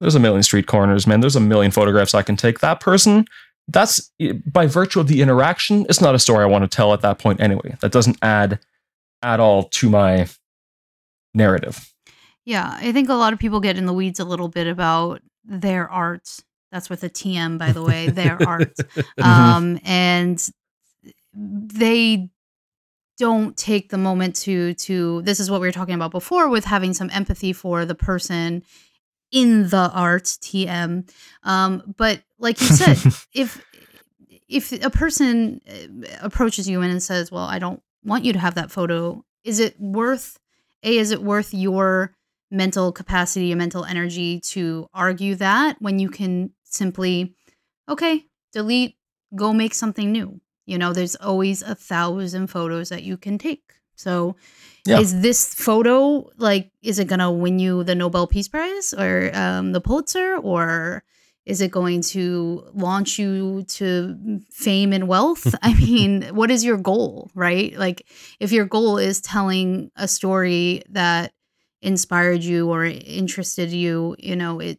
[0.00, 1.20] There's a million street corners, man.
[1.20, 2.60] There's a million photographs I can take.
[2.60, 3.26] That person,
[3.68, 4.10] that's
[4.46, 7.18] by virtue of the interaction, it's not a story I want to tell at that
[7.18, 7.76] point anyway.
[7.80, 8.58] That doesn't add
[9.22, 10.26] at all to my
[11.34, 11.92] narrative.
[12.44, 15.20] Yeah, I think a lot of people get in the weeds a little bit about
[15.44, 16.38] their art.
[16.72, 18.74] That's with a TM, by the way, their art.
[19.22, 20.42] Um, and
[21.34, 22.30] they
[23.18, 26.64] don't take the moment to to this is what we were talking about before with
[26.64, 28.62] having some empathy for the person
[29.32, 31.08] in the art TM.
[31.42, 32.96] Um, but like you said,
[33.32, 33.64] if
[34.48, 38.54] if a person uh, approaches you and says, "Well, I don't want you to have
[38.56, 40.38] that photo," is it worth
[40.82, 42.14] a is it worth your
[42.50, 47.34] mental capacity and mental energy to argue that when you can simply
[47.88, 48.96] okay delete
[49.36, 53.74] go make something new you know there's always a thousand photos that you can take
[54.00, 54.36] so
[54.86, 54.98] Yeah.
[55.00, 59.72] is this photo like is it gonna win you the nobel peace prize or um,
[59.72, 61.04] the pulitzer or
[61.46, 66.78] is it going to launch you to fame and wealth i mean what is your
[66.78, 68.06] goal right like
[68.40, 71.32] if your goal is telling a story that
[71.82, 74.78] inspired you or interested you you know it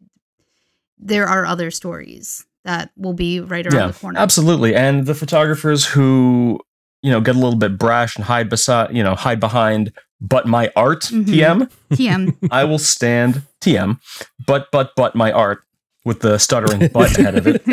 [0.98, 4.76] there are other stories that will be right around the corner Absolutely.
[4.76, 6.60] And the photographers who,
[7.02, 9.92] you know, get a little bit brash and hide beside, you know, hide behind
[10.24, 11.26] but my art Mhm.
[11.26, 14.00] TM, tm I will stand TM,
[14.46, 15.64] but but but my art
[16.06, 17.64] with the stuttering butt ahead of it.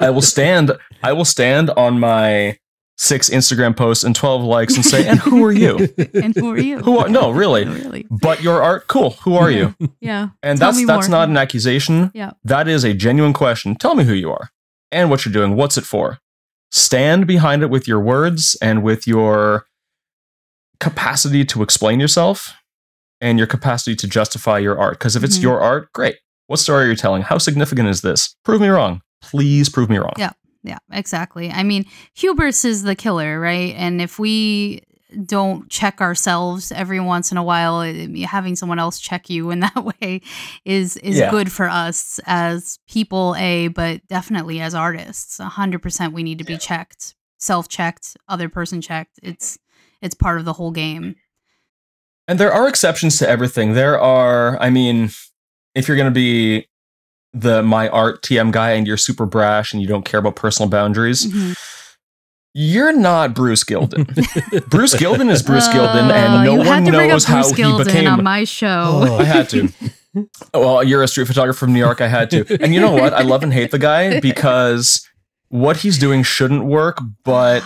[0.00, 2.58] I will stand I will stand on my
[2.96, 6.58] six Instagram posts and 12 likes and say, "And who are you?" and who are
[6.58, 7.64] you Who are No, really.
[7.64, 9.10] really But your art, cool.
[9.24, 9.74] Who are you?
[10.00, 11.18] yeah And Tell that's that's more.
[11.18, 12.12] not an accusation.
[12.14, 12.32] Yeah.
[12.44, 13.74] That is a genuine question.
[13.74, 14.50] Tell me who you are
[14.92, 15.56] and what you're doing.
[15.56, 16.20] What's it for?
[16.74, 19.64] Stand behind it with your words and with your
[20.80, 22.52] capacity to explain yourself
[23.20, 24.98] and your capacity to justify your art.
[24.98, 25.42] Because if it's Mhm.
[25.42, 26.16] your art, great.
[26.48, 27.22] What story are you telling?
[27.22, 28.34] How significant is this?
[28.44, 29.02] Prove me wrong.
[29.22, 30.14] Please prove me wrong.
[30.18, 30.32] Yeah.
[30.64, 31.50] Yeah, exactly.
[31.50, 33.74] I mean, hubris is the killer, right?
[33.76, 34.82] And if we
[35.26, 37.80] don't check ourselves every once in a while,
[38.26, 40.20] having someone else check you in that way
[40.64, 41.30] is is Yeah.
[41.30, 45.38] good for us as people, a but definitely as artists.
[45.40, 49.18] A hundred percent, we need to be checked, self checked, other person checked.
[49.22, 49.58] It's
[50.02, 51.16] it's part of the whole game.
[52.26, 53.74] And there are exceptions to everything.
[53.74, 55.10] There are, I mean,
[55.74, 56.66] if you're going to be
[57.34, 60.68] the my art TM guy and you're super brash and you don't care about personal
[60.70, 61.54] boundaries, Mhm.
[62.54, 64.06] You're not Bruce Gilden.
[64.70, 67.32] Bruce Gilden is Bruce Oh, Gilden, and no you had one to bring knows up
[67.32, 68.08] Bruce how Gilden he became.
[68.08, 69.00] on my show.
[69.04, 69.18] Oh.
[69.18, 69.68] I had to.
[70.54, 72.00] well, you're a street photographer from New York.
[72.00, 72.62] I had to.
[72.62, 73.12] And you know what?
[73.12, 75.06] I love and hate the guy because
[75.48, 77.62] what he's doing shouldn't work, but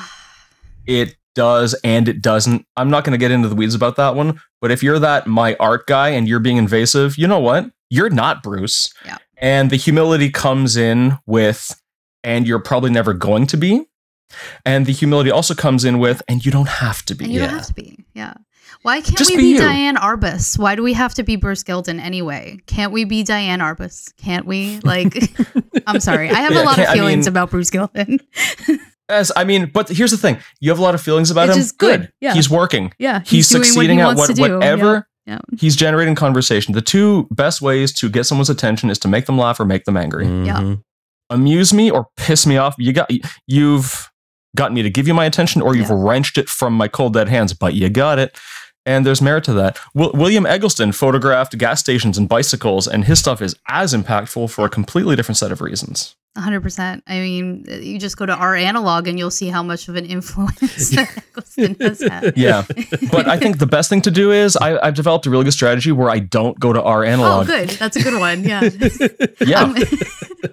[0.86, 2.66] it does and it doesn't.
[2.76, 4.40] I'm not going to get into the weeds about that one.
[4.60, 7.70] But if you're that my art guy and you're being invasive, you know what?
[7.90, 8.92] You're not Bruce.
[9.04, 9.18] Yeah.
[9.36, 11.80] And the humility comes in with,
[12.24, 13.84] and you're probably never going to be.
[14.64, 17.24] And the humility also comes in with, and you don't have to be.
[17.24, 17.46] And you Yeah.
[17.46, 18.04] don't have to be.
[18.14, 18.34] Yeah.
[18.82, 19.58] Why can't Just we be be.
[19.58, 20.58] Diane Arbus?
[20.58, 22.58] Why do we have to be Bruce Gilden anyway?
[22.66, 24.12] Can't we be Diane Arbus?
[24.18, 24.78] Can't we?
[24.84, 25.30] Like,
[25.86, 26.30] I'm sorry.
[26.30, 28.20] I have Yeah, a lot of can't- I feelings mean- about Bruce Gilden.
[29.10, 31.56] As I mean, but here's the thing: you have a lot of feelings about Which
[31.56, 31.62] him.
[31.62, 32.34] is good, yeah.
[32.34, 32.92] He's working.
[32.98, 33.20] yeah.
[33.24, 34.42] He's, doing succeeding what he at what, to do.
[34.42, 35.08] whatever.
[35.26, 35.38] Yeah.
[35.58, 36.74] He's generating conversation.
[36.74, 39.84] The two best ways to get someone's attention is to make them laugh or make
[39.84, 40.26] them angry.
[40.26, 40.82] Mhm.
[41.30, 42.74] Amuse me or piss me off.
[42.78, 43.10] You got
[43.46, 44.10] you've
[44.56, 45.96] gotten me to give you my attention, or you've Yeah.
[45.98, 47.52] wrenched it from my cold dead hands.
[47.52, 48.36] But you got it,
[48.86, 49.78] and there's merit to that.
[49.94, 54.64] Wil- William Eggleston photographed gas stations and bicycles, and his stuff is as impactful for
[54.64, 56.14] a completely different set of reasons.
[56.36, 57.02] 100%.
[57.08, 60.04] I mean, you just go to our analog and you'll see how much of an
[60.06, 62.36] influence Eggleston has had.
[62.36, 62.64] Yeah,
[63.10, 65.52] but I think the best thing to do is I, I've developed a really good
[65.52, 67.48] strategy where I don't go to our analog.
[67.48, 67.68] Oh, analog.
[67.68, 67.68] good.
[67.78, 68.44] That's a good one.
[68.44, 68.68] Yeah.
[69.40, 69.62] Yeah.
[69.62, 69.76] Um,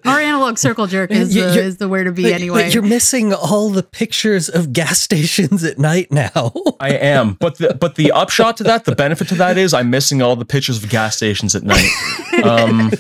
[0.06, 2.64] our analog circle jerk is, You- the, you're- is the where to be But- anyway.
[2.64, 6.52] but you're missing all the pictures of gas stations at night now.
[6.80, 9.90] I am, but the but the upshot to that, the benefit to that is I'm
[9.90, 11.90] missing all the pictures of gas stations at night.
[12.44, 12.92] Um,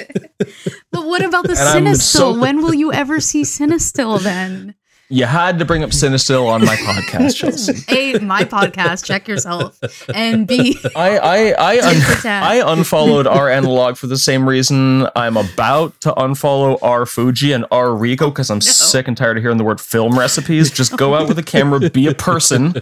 [1.05, 4.73] But what about the I'm so- when will you ever see CineStill then?
[5.07, 7.73] You had to bring up CineStill on my podcast, Chelsea.
[7.95, 9.77] A, my podcast, check yourself.
[10.11, 12.43] And B, I I I, un- Tit for tat.
[12.43, 17.65] I unfollowed our analog for the same reason I'm about to unfollow our Fuji and
[17.69, 20.71] our Ricoh because I'm sick and tired of hearing the word film recipes.
[20.71, 22.81] Just go out with a camera, be a person,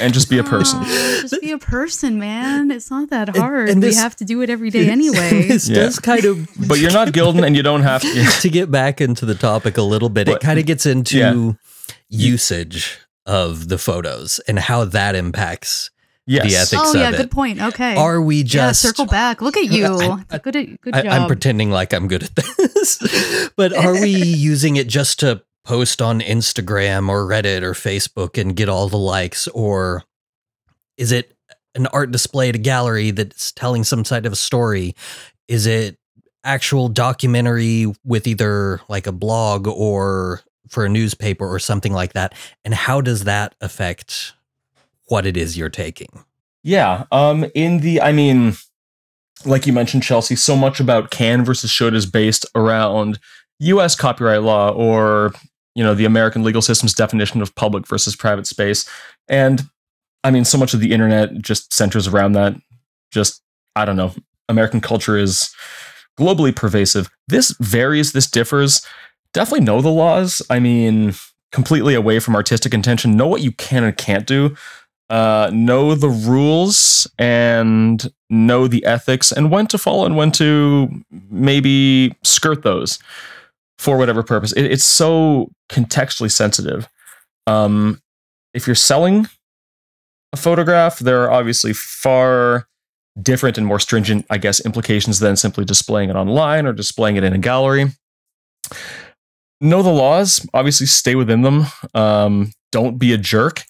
[0.00, 0.80] and just be a person.
[0.82, 2.72] Oh, just be a person, man.
[2.72, 3.68] It's not that hard.
[3.68, 5.46] and we this- have to do it every day anyway.
[5.46, 5.76] this Yeah.
[5.84, 8.24] does kind of But you're not Gilden, and you don't have to.
[8.40, 11.52] to get back into the topic a little bit, it kind of gets into Yeah.
[12.08, 15.90] usage of the photos and how that impacts
[16.26, 16.44] Yes.
[16.46, 17.16] the ethics oh of yeah, it.
[17.16, 17.60] good point.
[17.60, 17.96] Okay.
[17.96, 19.42] Are we yeah, just circle back.
[19.42, 19.86] Look at you.
[19.86, 21.12] I- I- good good I, job.
[21.12, 24.10] I'm pretending like I'm good at this, but are we
[24.50, 28.96] using it just to post on Instagram or Reddit or Facebook and get all the
[28.98, 30.04] likes, or
[30.96, 31.32] is it
[31.74, 34.94] an art display at a gallery that's telling some side of a story?
[35.48, 35.96] Is it
[36.44, 40.40] actual documentary with either like a blog or
[40.72, 42.34] for a newspaper or something like that?
[42.64, 44.32] And how does that affect
[45.06, 46.24] what it is you're taking?
[46.64, 47.04] Yeah.
[47.12, 47.46] Um.
[47.54, 48.54] In the, I mean,
[49.44, 50.36] like you mentioned, Chelsea.
[50.36, 53.18] So much about can versus should is based around
[53.60, 53.94] U.S.
[53.94, 55.32] copyright law or
[55.74, 58.88] you know the American legal system's definition of public versus private space,
[59.28, 59.62] and
[60.24, 62.54] I mean, so much of the internet just centers around that.
[63.10, 63.42] Just
[63.74, 64.14] I don't know.
[64.48, 65.52] American culture is
[66.18, 67.10] globally pervasive.
[67.28, 68.12] This varies.
[68.12, 68.86] This differs.
[69.32, 70.42] Definitely know the laws.
[70.50, 71.14] I mean,
[71.52, 73.16] completely away from artistic intention.
[73.16, 74.56] Know what you can and can't do
[75.12, 80.88] uh, know the rules and know the ethics and when to follow and when to
[81.30, 82.98] maybe skirt those
[83.78, 84.52] for whatever purpose.
[84.52, 86.88] It, it's so contextually sensitive.
[87.46, 88.00] Um,
[88.54, 89.28] if you're selling
[90.32, 92.66] a photograph, there are obviously far
[93.20, 97.24] different and more stringent, I guess, implications than simply displaying it online or displaying it
[97.24, 97.90] in a gallery.
[99.62, 101.66] Know the laws, obviously, stay within them.
[101.94, 103.62] Um, don't be a jerk.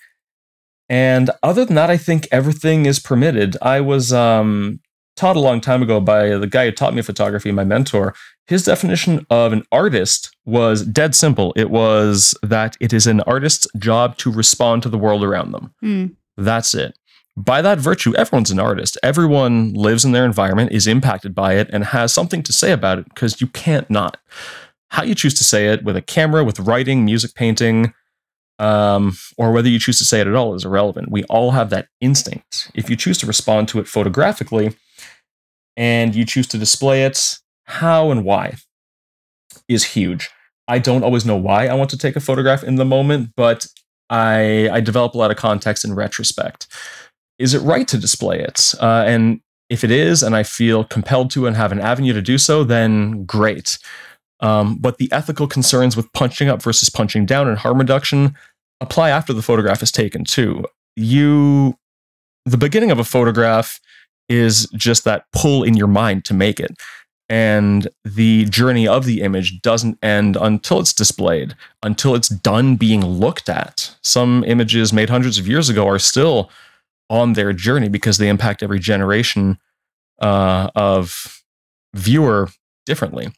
[0.88, 3.56] And other than that, I think everything is permitted.
[3.60, 4.80] I was um,
[5.16, 8.14] taught a long time ago by the guy who taught me photography, my mentor.
[8.46, 11.52] His definition of an artist was dead simple.
[11.56, 15.74] It was that it is an artist's job to respond to the world around them.
[15.80, 16.06] Hmm.
[16.36, 16.96] That's it.
[17.36, 18.98] By that virtue, everyone's an artist.
[19.02, 22.98] Everyone lives in their environment, is impacted by it, and has something to say about
[22.98, 24.18] it because you can't not.
[24.92, 27.94] How you choose to say it with a camera, with writing, music, painting,
[28.58, 31.10] um, or whether you choose to say it at all is irrelevant.
[31.10, 32.70] We all have that instinct.
[32.74, 34.76] If you choose to respond to it photographically
[35.78, 38.56] and you choose to display it, how and why
[39.66, 40.28] is huge.
[40.68, 43.66] I don't always know why I want to take a photograph in the moment, but
[44.10, 46.66] I, I develop a lot of context in retrospect.
[47.38, 48.74] Is it right to display it?
[48.78, 49.40] Uh, and
[49.70, 52.62] if it is, and I feel compelled to and have an avenue to do so,
[52.62, 53.78] then great.
[54.42, 58.36] Um, but the ethical concerns with punching up versus punching down and harm reduction
[58.80, 60.64] apply after the photograph is taken too.
[60.96, 61.78] You,
[62.44, 63.80] the beginning of a photograph
[64.28, 66.76] is just that pull in your mind to make it
[67.32, 73.02] and the journey of the image doesn't end until it's displayed, until it's done being
[73.02, 73.96] looked at.
[74.02, 76.50] Some images made hundreds of years ago are still
[77.08, 79.58] on their journey because they impact every generation
[80.20, 81.42] uh, of
[81.94, 82.50] viewer
[82.84, 83.32] differently.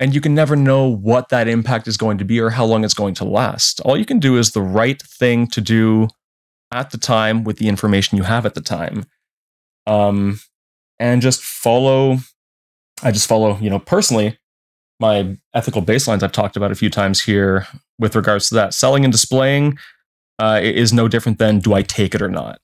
[0.00, 2.84] And you can never know what that impact is going to be or how long
[2.84, 3.80] it's going to last.
[3.80, 6.08] All you can do is the right thing to do
[6.70, 9.04] at the time with the information you have at the time.
[9.86, 10.38] Um,
[10.98, 12.18] and just follow.
[13.02, 14.38] I just follow, you know, personally,
[15.00, 17.66] my ethical baselines I've talked about a few times here
[17.98, 18.74] with regards to that.
[18.74, 19.78] Selling and displaying
[20.38, 22.60] uh, is no different than do I take it or not.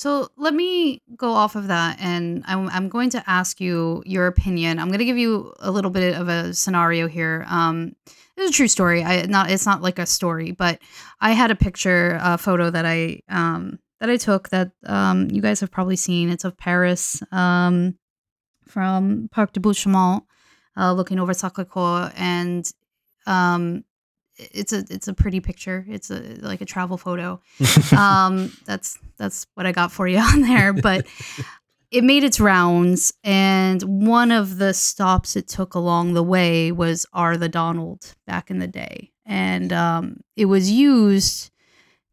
[0.00, 4.28] So let me go off of that, and I'm, I'm going to ask you your
[4.28, 4.78] opinion.
[4.78, 7.44] I'm going to give you a little bit of a scenario here.
[7.50, 7.92] Um,
[8.34, 9.04] it's a true story.
[9.04, 10.78] I not it's not like a story, but
[11.20, 15.42] I had a picture, a photo that I um, that I took that um, you
[15.42, 16.30] guys have probably seen.
[16.30, 17.98] It's of Paris um,
[18.66, 20.22] from Parc de Buttes-Chaumont,
[20.78, 22.64] uh, looking over Sacré-Cœur, and
[23.26, 23.84] um,
[24.52, 25.84] it's a it's a pretty picture.
[25.88, 27.40] It's a like a travel photo.
[27.96, 30.72] um, that's that's what I got for you on there.
[30.72, 31.06] But
[31.90, 37.06] it made its rounds, and one of the stops it took along the way was
[37.12, 41.50] Are the Donald back in the day, and um, it was used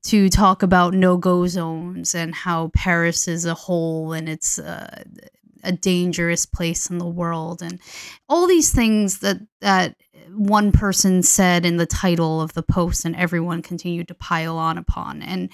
[0.04, 5.04] to talk about no go zones and how Paris is a whole and it's uh,
[5.64, 7.80] a dangerous place in the world and
[8.30, 9.96] all these things that that
[10.36, 14.78] one person said in the title of the post and everyone continued to pile on
[14.78, 15.22] upon.
[15.22, 15.50] And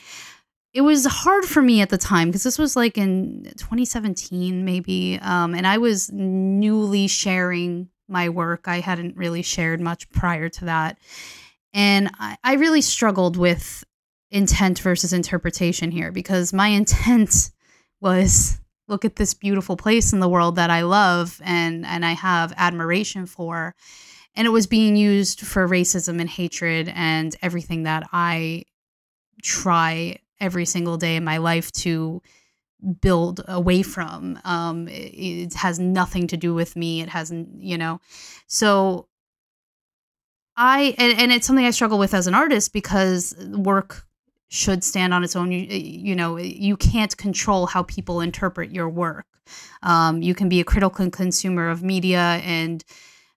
[0.73, 5.19] it was hard for me at the time because this was like in 2017 maybe
[5.21, 8.67] um, and i was newly sharing my work.
[8.67, 10.97] I hadn't really shared much prior to that.
[11.73, 13.83] And I, I really struggled with
[14.31, 17.51] intent versus interpretation here because my intent
[18.01, 22.13] was look at this beautiful place in the world that I love and and I
[22.13, 23.75] have admiration for
[24.35, 28.63] and it was being used for racism and hatred and everything that I
[29.41, 32.21] try every single day in my life to
[32.99, 37.77] build away from um it, it has nothing to do with me it hasn't you
[37.77, 38.01] know
[38.47, 39.07] so
[40.55, 44.05] I and, and it's something I struggle with as an artist because work
[44.49, 45.51] should stand on its own.
[45.51, 49.25] You, you know, you can't control how people interpret your work.
[49.81, 52.83] Um, you can be a critical consumer of media and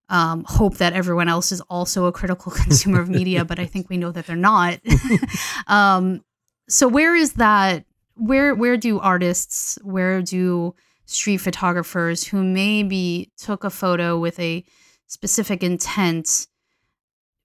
[0.09, 3.88] um, hope that everyone else is also a critical consumer of media, but I think
[3.88, 4.80] we know that they're not.
[5.66, 6.22] um,
[6.68, 7.84] so where is that?
[8.14, 9.78] Where where do artists?
[9.82, 14.64] Where do street photographers who maybe took a photo with a
[15.07, 16.48] specific intent?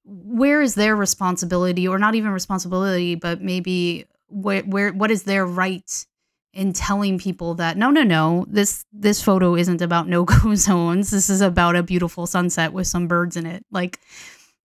[0.03, 5.45] where is their responsibility or not even responsibility but maybe where, where what is their
[5.45, 6.05] right
[6.53, 11.11] in telling people that no no no this this photo isn't about no go zones
[11.11, 13.99] this is about a beautiful sunset with some birds in it like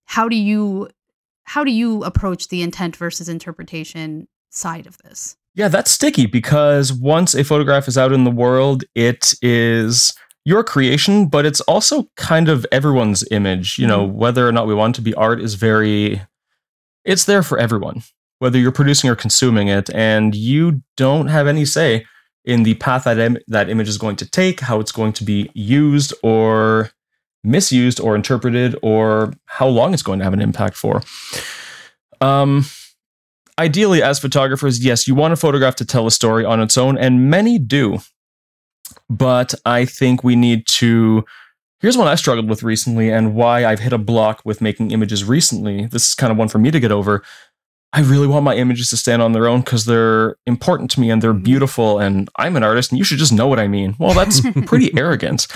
[0.05, 0.89] how do you
[1.45, 6.93] how do you approach the intent versus interpretation side of this yeah that's sticky because
[6.93, 10.13] once a photograph is out in the world it is
[10.47, 13.79] your creation, but it's also kind of everyone's image.
[13.79, 14.17] You know, mm-hmm.
[14.17, 16.23] whether or not we want to be art is very,
[17.05, 18.05] it's there for everyone,
[18.39, 22.05] whether you're producing or consuming it, and you don't have any say
[22.45, 25.25] in the path that Im- that image is going to take, how it's going to
[25.25, 26.91] be used or
[27.43, 31.03] misused or interpreted, or how long it's going to have an impact for.
[32.21, 32.65] Um,
[33.59, 36.99] ideally, as photographers, yes, you want a photograph to tell a story on its own,
[36.99, 37.99] and many do.
[39.09, 41.25] But I think we need to.
[41.81, 45.25] Here's one I struggled with recently, and why I've hit a block with making images
[45.25, 45.87] recently.
[45.87, 47.23] This is kind of one for me to get over.
[47.97, 51.11] I really want my images to stand on their own because they're important to me
[51.11, 51.43] and they're mm-hmm.
[51.43, 53.97] beautiful, and I'm an artist, and you should just know what I mean.
[53.99, 55.47] Well, that's pretty arrogant.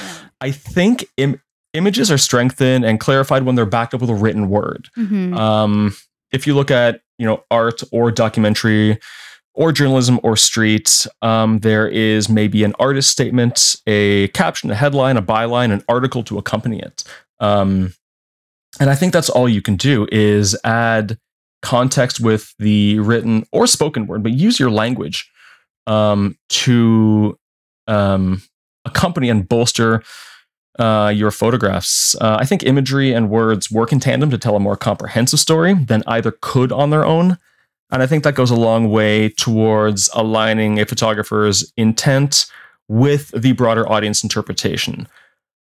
[0.40, 1.42] I think Im-
[1.74, 4.88] images are strengthened and clarified when they're backed up with a written word.
[4.96, 5.34] Mm-hmm.
[5.34, 5.94] Um,
[6.32, 8.98] if you look at you know art or documentary
[9.52, 15.18] or journalism or street, um, there is maybe an artist statement, a caption, a headline,
[15.18, 17.04] a byline, an article to accompany it.
[17.38, 17.92] Um,
[18.78, 21.18] and I think that's all you can do is add
[21.62, 25.30] context with the written or spoken word, but use your language
[25.86, 27.38] um, to
[27.86, 28.42] um,
[28.84, 30.02] accompany and bolster
[30.78, 32.14] uh, your photographs.
[32.20, 35.74] Uh, I think imagery and words work in tandem to tell a more comprehensive story
[35.74, 37.36] than either could on their own.
[37.90, 42.46] And I think that goes a long way towards aligning a photographer's intent
[42.88, 45.06] with the broader audience interpretation.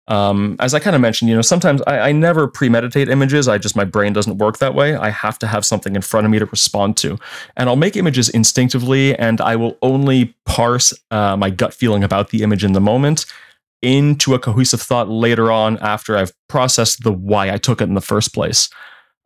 [0.08, 3.47] Um, as I kind of mentioned, you know, sometimes I, I, never premeditate images.
[3.47, 4.95] I just, my brain doesn't work that way.
[4.95, 7.20] I have to have something in front of me to respond to.
[7.56, 12.32] And I'll make images instinctively, and I will only parse uh, my gut feeling about
[12.32, 13.26] the image in the moment
[13.82, 17.93] into a cohesive thought later on after I've processed the why I took it in
[17.93, 18.70] the first place.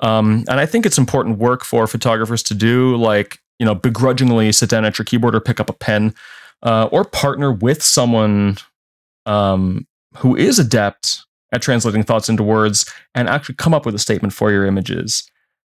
[0.01, 4.51] Um, and I think it's important work for photographers to do, like, you know, begrudgingly
[4.51, 6.13] sit down at your keyboard or pick up a pen
[6.63, 8.57] uh, or partner with someone
[9.25, 13.99] um, who is adept at translating thoughts into words and actually come up with a
[13.99, 15.29] statement for your images.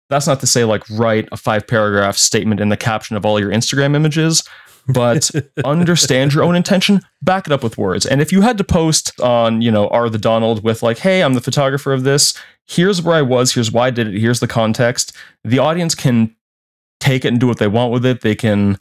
[0.10, 3.40] That's not to say like write a five paragraph statement in the caption of all
[3.40, 4.44] your Instagram images,
[4.88, 5.30] but
[5.64, 8.06] understand your own intention, back it up with words.
[8.06, 11.22] And if you had to post on, you know, are the Donald with like, hey,
[11.22, 12.34] I'm the photographer of this,
[12.66, 16.36] here's where I was, here's why I did it, here's the context, the audience can
[17.00, 18.22] take it and do what they want with it.
[18.22, 18.78] They can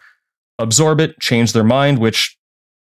[0.59, 2.38] absorb it, change their mind, which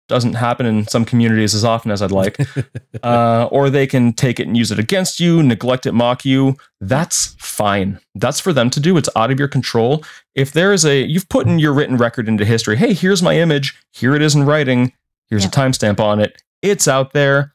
[0.09, 2.39] doesn't happen in some communities as often as I'd like.
[3.03, 6.57] uh, or they can take it and use it against you, neglect it, mock you.
[6.81, 8.01] That's fine.
[8.15, 8.97] That's for them to do.
[8.97, 10.05] It's out of your control.
[10.35, 13.39] If there is a, you've put in your written record into history, hey, here's my
[13.39, 14.93] image, here it is in writing,
[15.29, 15.49] here's yeah.
[15.49, 17.55] a timestamp on it, it's out there.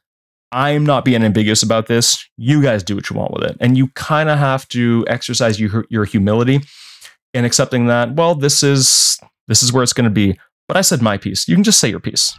[0.52, 2.28] I'm not being ambiguous about this.
[2.36, 3.56] You guys do what you want with it.
[3.58, 6.60] And you kind of have to exercise your, your humility
[7.32, 10.38] in accepting that, well, this is this is where it's going to be.
[10.66, 11.46] But I said my piece.
[11.48, 12.38] You can just say your piece.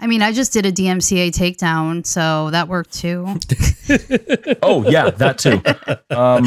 [0.00, 3.26] I mean, I just did a DMCA takedown, so that worked too.
[4.62, 5.62] oh yeah, that too.
[6.14, 6.44] Um,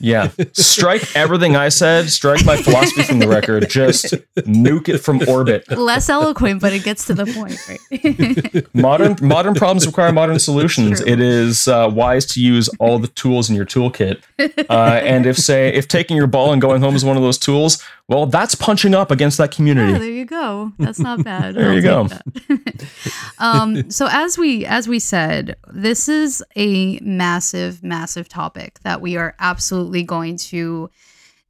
[0.00, 2.10] yeah, strike everything I said.
[2.10, 3.70] Strike my philosophy from the record.
[3.70, 5.70] Just nuke it from orbit.
[5.70, 7.56] Less eloquent, but it gets to the point.
[7.68, 8.74] Right?
[8.74, 11.00] modern modern problems require modern solutions.
[11.00, 14.22] It is uh, wise to use all the tools in your toolkit.
[14.68, 17.38] Uh, and if say if taking your ball and going home is one of those
[17.38, 19.92] tools, well, that's punching up against that community.
[19.92, 20.72] Yeah, there you go.
[20.78, 21.54] That's not bad.
[21.54, 21.91] there I'll you go.
[23.38, 29.16] um, so as we as we said, this is a massive, massive topic that we
[29.16, 30.90] are absolutely going to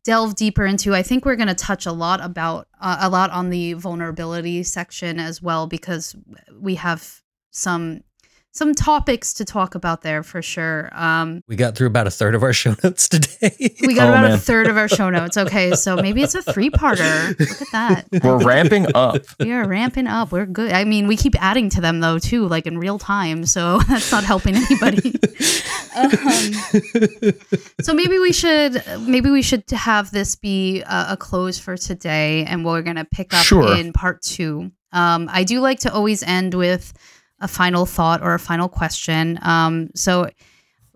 [0.05, 0.95] delve deeper into.
[0.95, 4.62] I think we're going to touch a lot about uh, a lot on the vulnerability
[4.62, 6.16] section as well because
[6.61, 7.20] we have
[7.51, 8.03] some
[8.55, 10.91] some topics to talk about there for sure.
[10.93, 13.75] Um, we got through about a third of our show notes today.
[13.81, 14.33] we got oh, about man.
[14.33, 15.39] a third of our show notes.
[15.39, 17.39] Okay, so maybe it's a three parter.
[17.39, 18.23] Look at that.
[18.23, 19.25] We're ramping up.
[19.41, 20.33] We are ramping up.
[20.33, 20.73] We're good.
[20.73, 23.47] I mean, we keep adding to them though too, like in real time.
[23.47, 25.15] So that's not helping anybody.
[25.97, 26.13] um,
[27.81, 32.45] so maybe we should maybe we should have this be a, a close for today,
[32.45, 33.77] and we're gonna pick up sure.
[33.77, 34.71] in part two.
[34.93, 36.93] Um, I do like to always end with
[37.43, 39.38] a final thought or a final question.
[39.43, 40.30] Um, so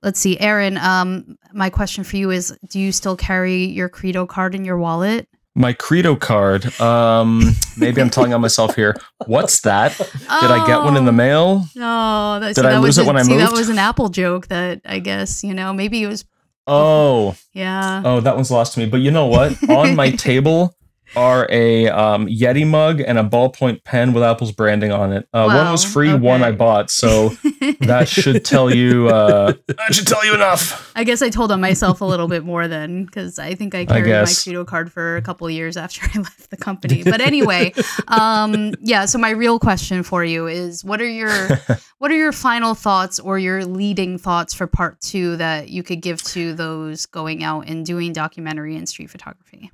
[0.03, 0.78] let's see, Aaron.
[0.78, 4.78] Um, my question for you is: Do you still carry your Credo card in your
[4.78, 5.28] wallet?
[5.55, 6.78] My Credo card.
[6.80, 8.94] Um, maybe I'm telling on myself here.
[9.26, 9.97] What's that?
[9.97, 11.64] Did I get one in the mail?
[11.74, 12.38] No.
[12.40, 13.42] That, Did see, I lose it when I see, moved?
[13.42, 14.49] That was an Apple joke.
[14.49, 15.72] That I guess you know.
[15.72, 16.24] Maybe it was.
[16.68, 17.36] Oh.
[17.53, 18.03] Yeah.
[18.05, 18.86] Oh, that one's lost to me.
[18.86, 19.57] But you know what?
[19.70, 20.76] On my table
[21.15, 25.29] are a um, Yeti mug and a ballpoint pen with Apple's branding on it.
[25.33, 26.21] Uh, wow, one was free, okay.
[26.21, 27.29] one I bought, so
[27.81, 29.09] that should tell you.
[29.09, 30.93] Uh, that should tell you enough.
[30.97, 33.85] I guess I told on myself a little bit more then, because I think I
[33.85, 37.05] carried I my Credo card for a couple years after I left the company.
[37.05, 37.73] But anyway,
[38.09, 39.05] um, yeah.
[39.05, 41.49] So my real question for you is: what are your
[41.99, 46.01] what are your final thoughts or your leading thoughts for part two that you could
[46.03, 49.71] give to those going out and doing documentary and street photography?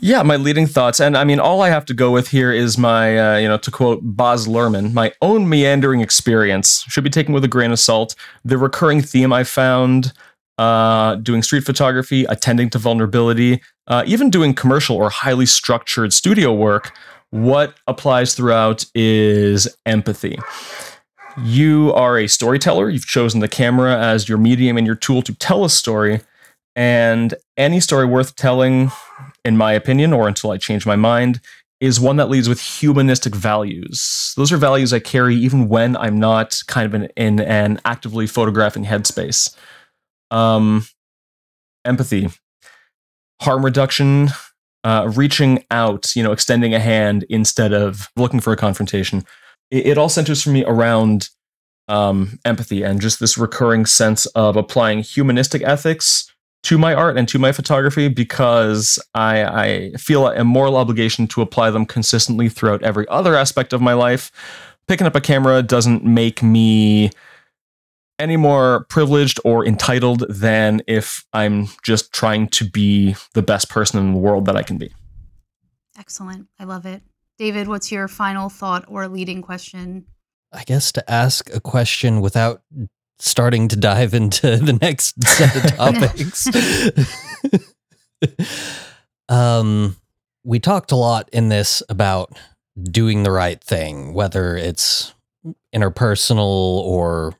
[0.00, 2.78] Yeah, my leading thoughts, and I mean, all I have to go with here is
[2.78, 7.34] my, uh, you know, to quote Baz Luhrmann, my own meandering experience should be taken
[7.34, 8.14] with a grain of salt.
[8.42, 10.14] The recurring theme I found
[10.56, 16.54] uh, doing street photography, attending to vulnerability, uh, even doing commercial or highly structured studio
[16.54, 16.96] work,
[17.30, 20.38] what applies throughout is empathy.
[21.42, 22.88] You are a storyteller.
[22.88, 26.20] You've chosen the camera as your medium and your tool to tell a story.
[26.76, 28.90] And any story worth telling
[29.44, 31.40] in my opinion, or until I change my mind,
[31.80, 34.32] is one that leads with humanistic values.
[34.36, 38.28] Those are values I carry even when I'm not kind of in, in an actively
[38.28, 39.54] photographing headspace.
[40.30, 40.86] Um,
[41.84, 42.28] empathy,
[43.40, 44.28] harm reduction,
[44.84, 49.24] uh, reaching out, you know, extending a hand instead of looking for a confrontation.
[49.70, 51.30] It, it all centers for me around
[51.88, 56.31] um, empathy and just this recurring sense of applying humanistic ethics
[56.64, 61.42] to my art and to my photography because I, I feel a moral obligation to
[61.42, 64.30] apply them consistently throughout every other aspect of my life.
[64.86, 67.10] Picking up a camera doesn't make me
[68.18, 73.98] any more privileged or entitled than if I'm just trying to be the best person
[73.98, 74.92] in the world that I can be.
[75.98, 76.46] Excellent.
[76.58, 77.02] I love it.
[77.38, 80.06] David, what's your final thought or leading question?
[80.52, 82.62] I guess to ask a question without
[83.18, 86.48] starting to dive into the next set of topics.
[89.28, 89.96] um,
[90.44, 92.36] we talked a lot in this about
[92.82, 95.14] doing the right thing, whether it's
[95.74, 97.34] interpersonal or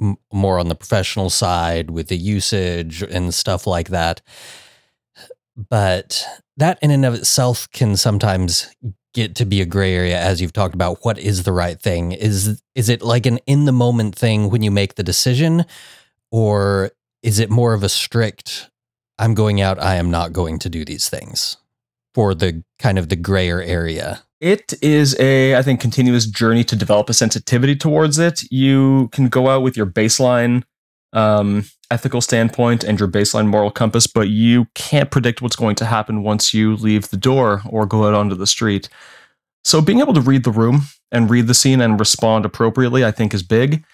[0.00, 4.22] m- more on the professional side with the usage and stuff like that.
[5.56, 6.24] But
[6.56, 8.74] that in and of itself can sometimes
[9.16, 12.12] get to be a gray area as you've talked about what is the right thing.
[12.12, 15.64] Is is it like an in the moment thing when you make the decision?
[16.30, 16.92] Or
[17.22, 18.70] is it more of a strict
[19.18, 21.56] i'm going out i am not going to do these things
[22.14, 24.22] for the kind of the grayer area?
[24.40, 28.42] It is a i think continuous journey to develop a sensitivity towards it.
[28.50, 30.62] You can go out with your baseline
[31.14, 35.84] um, ethical standpoint and your baseline moral compass, but you can't predict what's going to
[35.84, 38.88] happen once you leave the door or go out onto the street.
[39.64, 43.10] So being able to read the room and read the scene and respond appropriately, I
[43.10, 43.84] think, is big.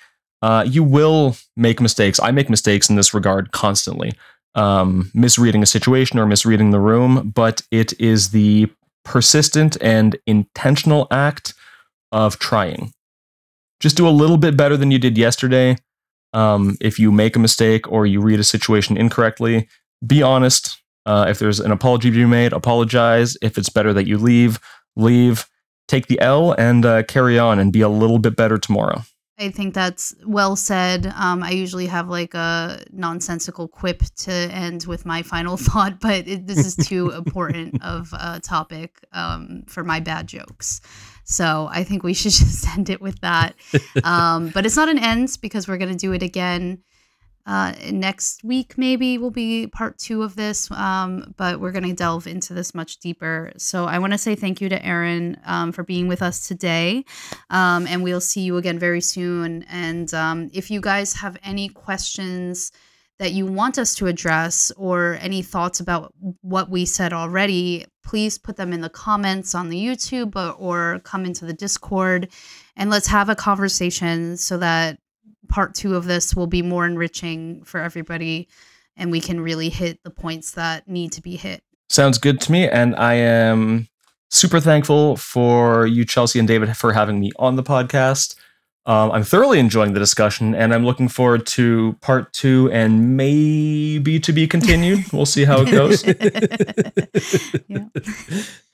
[0.43, 2.21] Uh, you will make mistakes.
[2.21, 4.13] I make mistakes in this regard constantly,
[4.55, 8.71] um, misreading a situation or misreading the room, but it is the
[9.05, 11.55] persistent and intentional act
[12.11, 12.93] of trying.
[13.81, 15.77] Just do a little bit better than you did yesterday
[16.33, 19.69] um, if you make a mistake or you read a situation incorrectly,
[20.07, 20.79] be honest.
[21.05, 23.37] Uh, if there's an apology to be made, apologize.
[23.43, 24.61] If it's better that you leave,
[24.97, 25.47] leave.
[25.89, 29.03] Take the L and uh, carry on and be a little bit better tomorrow.
[29.39, 31.13] I think that's well said.
[31.17, 36.29] Um, I usually have like a nonsensical quip to end with my final thought, but
[36.29, 40.81] it, this is too important of a topic um, for my bad jokes.
[41.25, 43.55] So I think we should just end it with that.
[44.05, 46.83] Um, but it's not an end because we're going to do it again
[47.47, 48.79] uh, next week.
[48.79, 52.75] Maybe will be part two of this, um, but we're going to delve into this
[52.75, 53.53] much deeper.
[53.57, 57.05] So I want to say thank you to Aaron um, for being with us today,
[57.51, 59.65] um, and we'll see you again very soon.
[59.65, 62.73] And um, if you guys have any questions
[63.23, 68.37] that you want us to address or any thoughts about what we said already, please
[68.37, 72.29] put them in the comments on the YouTube or, come into the Discord
[72.77, 74.99] and let's have a conversation so that
[75.49, 78.49] part two of this will be more enriching for everybody
[78.97, 81.63] and we can really hit the points that need to be hit.
[81.91, 82.69] Sounds good to me.
[82.69, 83.87] And I am
[84.31, 88.35] super thankful for you, Chelsea and David, for having me on the podcast.
[88.85, 94.19] Um, I'm thoroughly enjoying the discussion, and I'm looking forward to part two and maybe
[94.19, 95.13] to be continued.
[95.13, 96.05] We'll see how it goes.
[97.69, 98.43] yeah.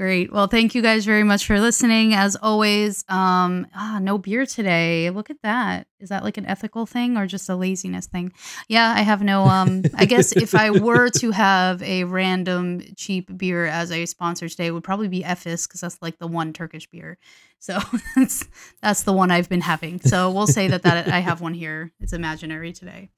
[0.00, 0.32] Great.
[0.32, 2.14] Well, thank you guys very much for listening.
[2.14, 5.10] As always, um, ah, no beer today.
[5.10, 5.88] Look at that.
[5.98, 8.32] Is that like an ethical thing or just a laziness thing?
[8.66, 9.44] Yeah, I have no.
[9.44, 14.48] Um, I guess if I were to have a random cheap beer as a sponsor
[14.48, 17.18] today, it would probably be Efes because that's like the one Turkish beer.
[17.58, 17.78] So
[18.16, 18.48] that's
[18.80, 20.00] that's the one I've been having.
[20.00, 21.92] So we'll say that that I have one here.
[22.00, 23.10] It's imaginary today.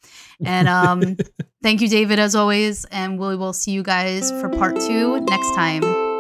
[0.45, 1.17] And um,
[1.63, 2.87] thank you, David, as always.
[2.87, 6.12] And we will see you guys for part two next time.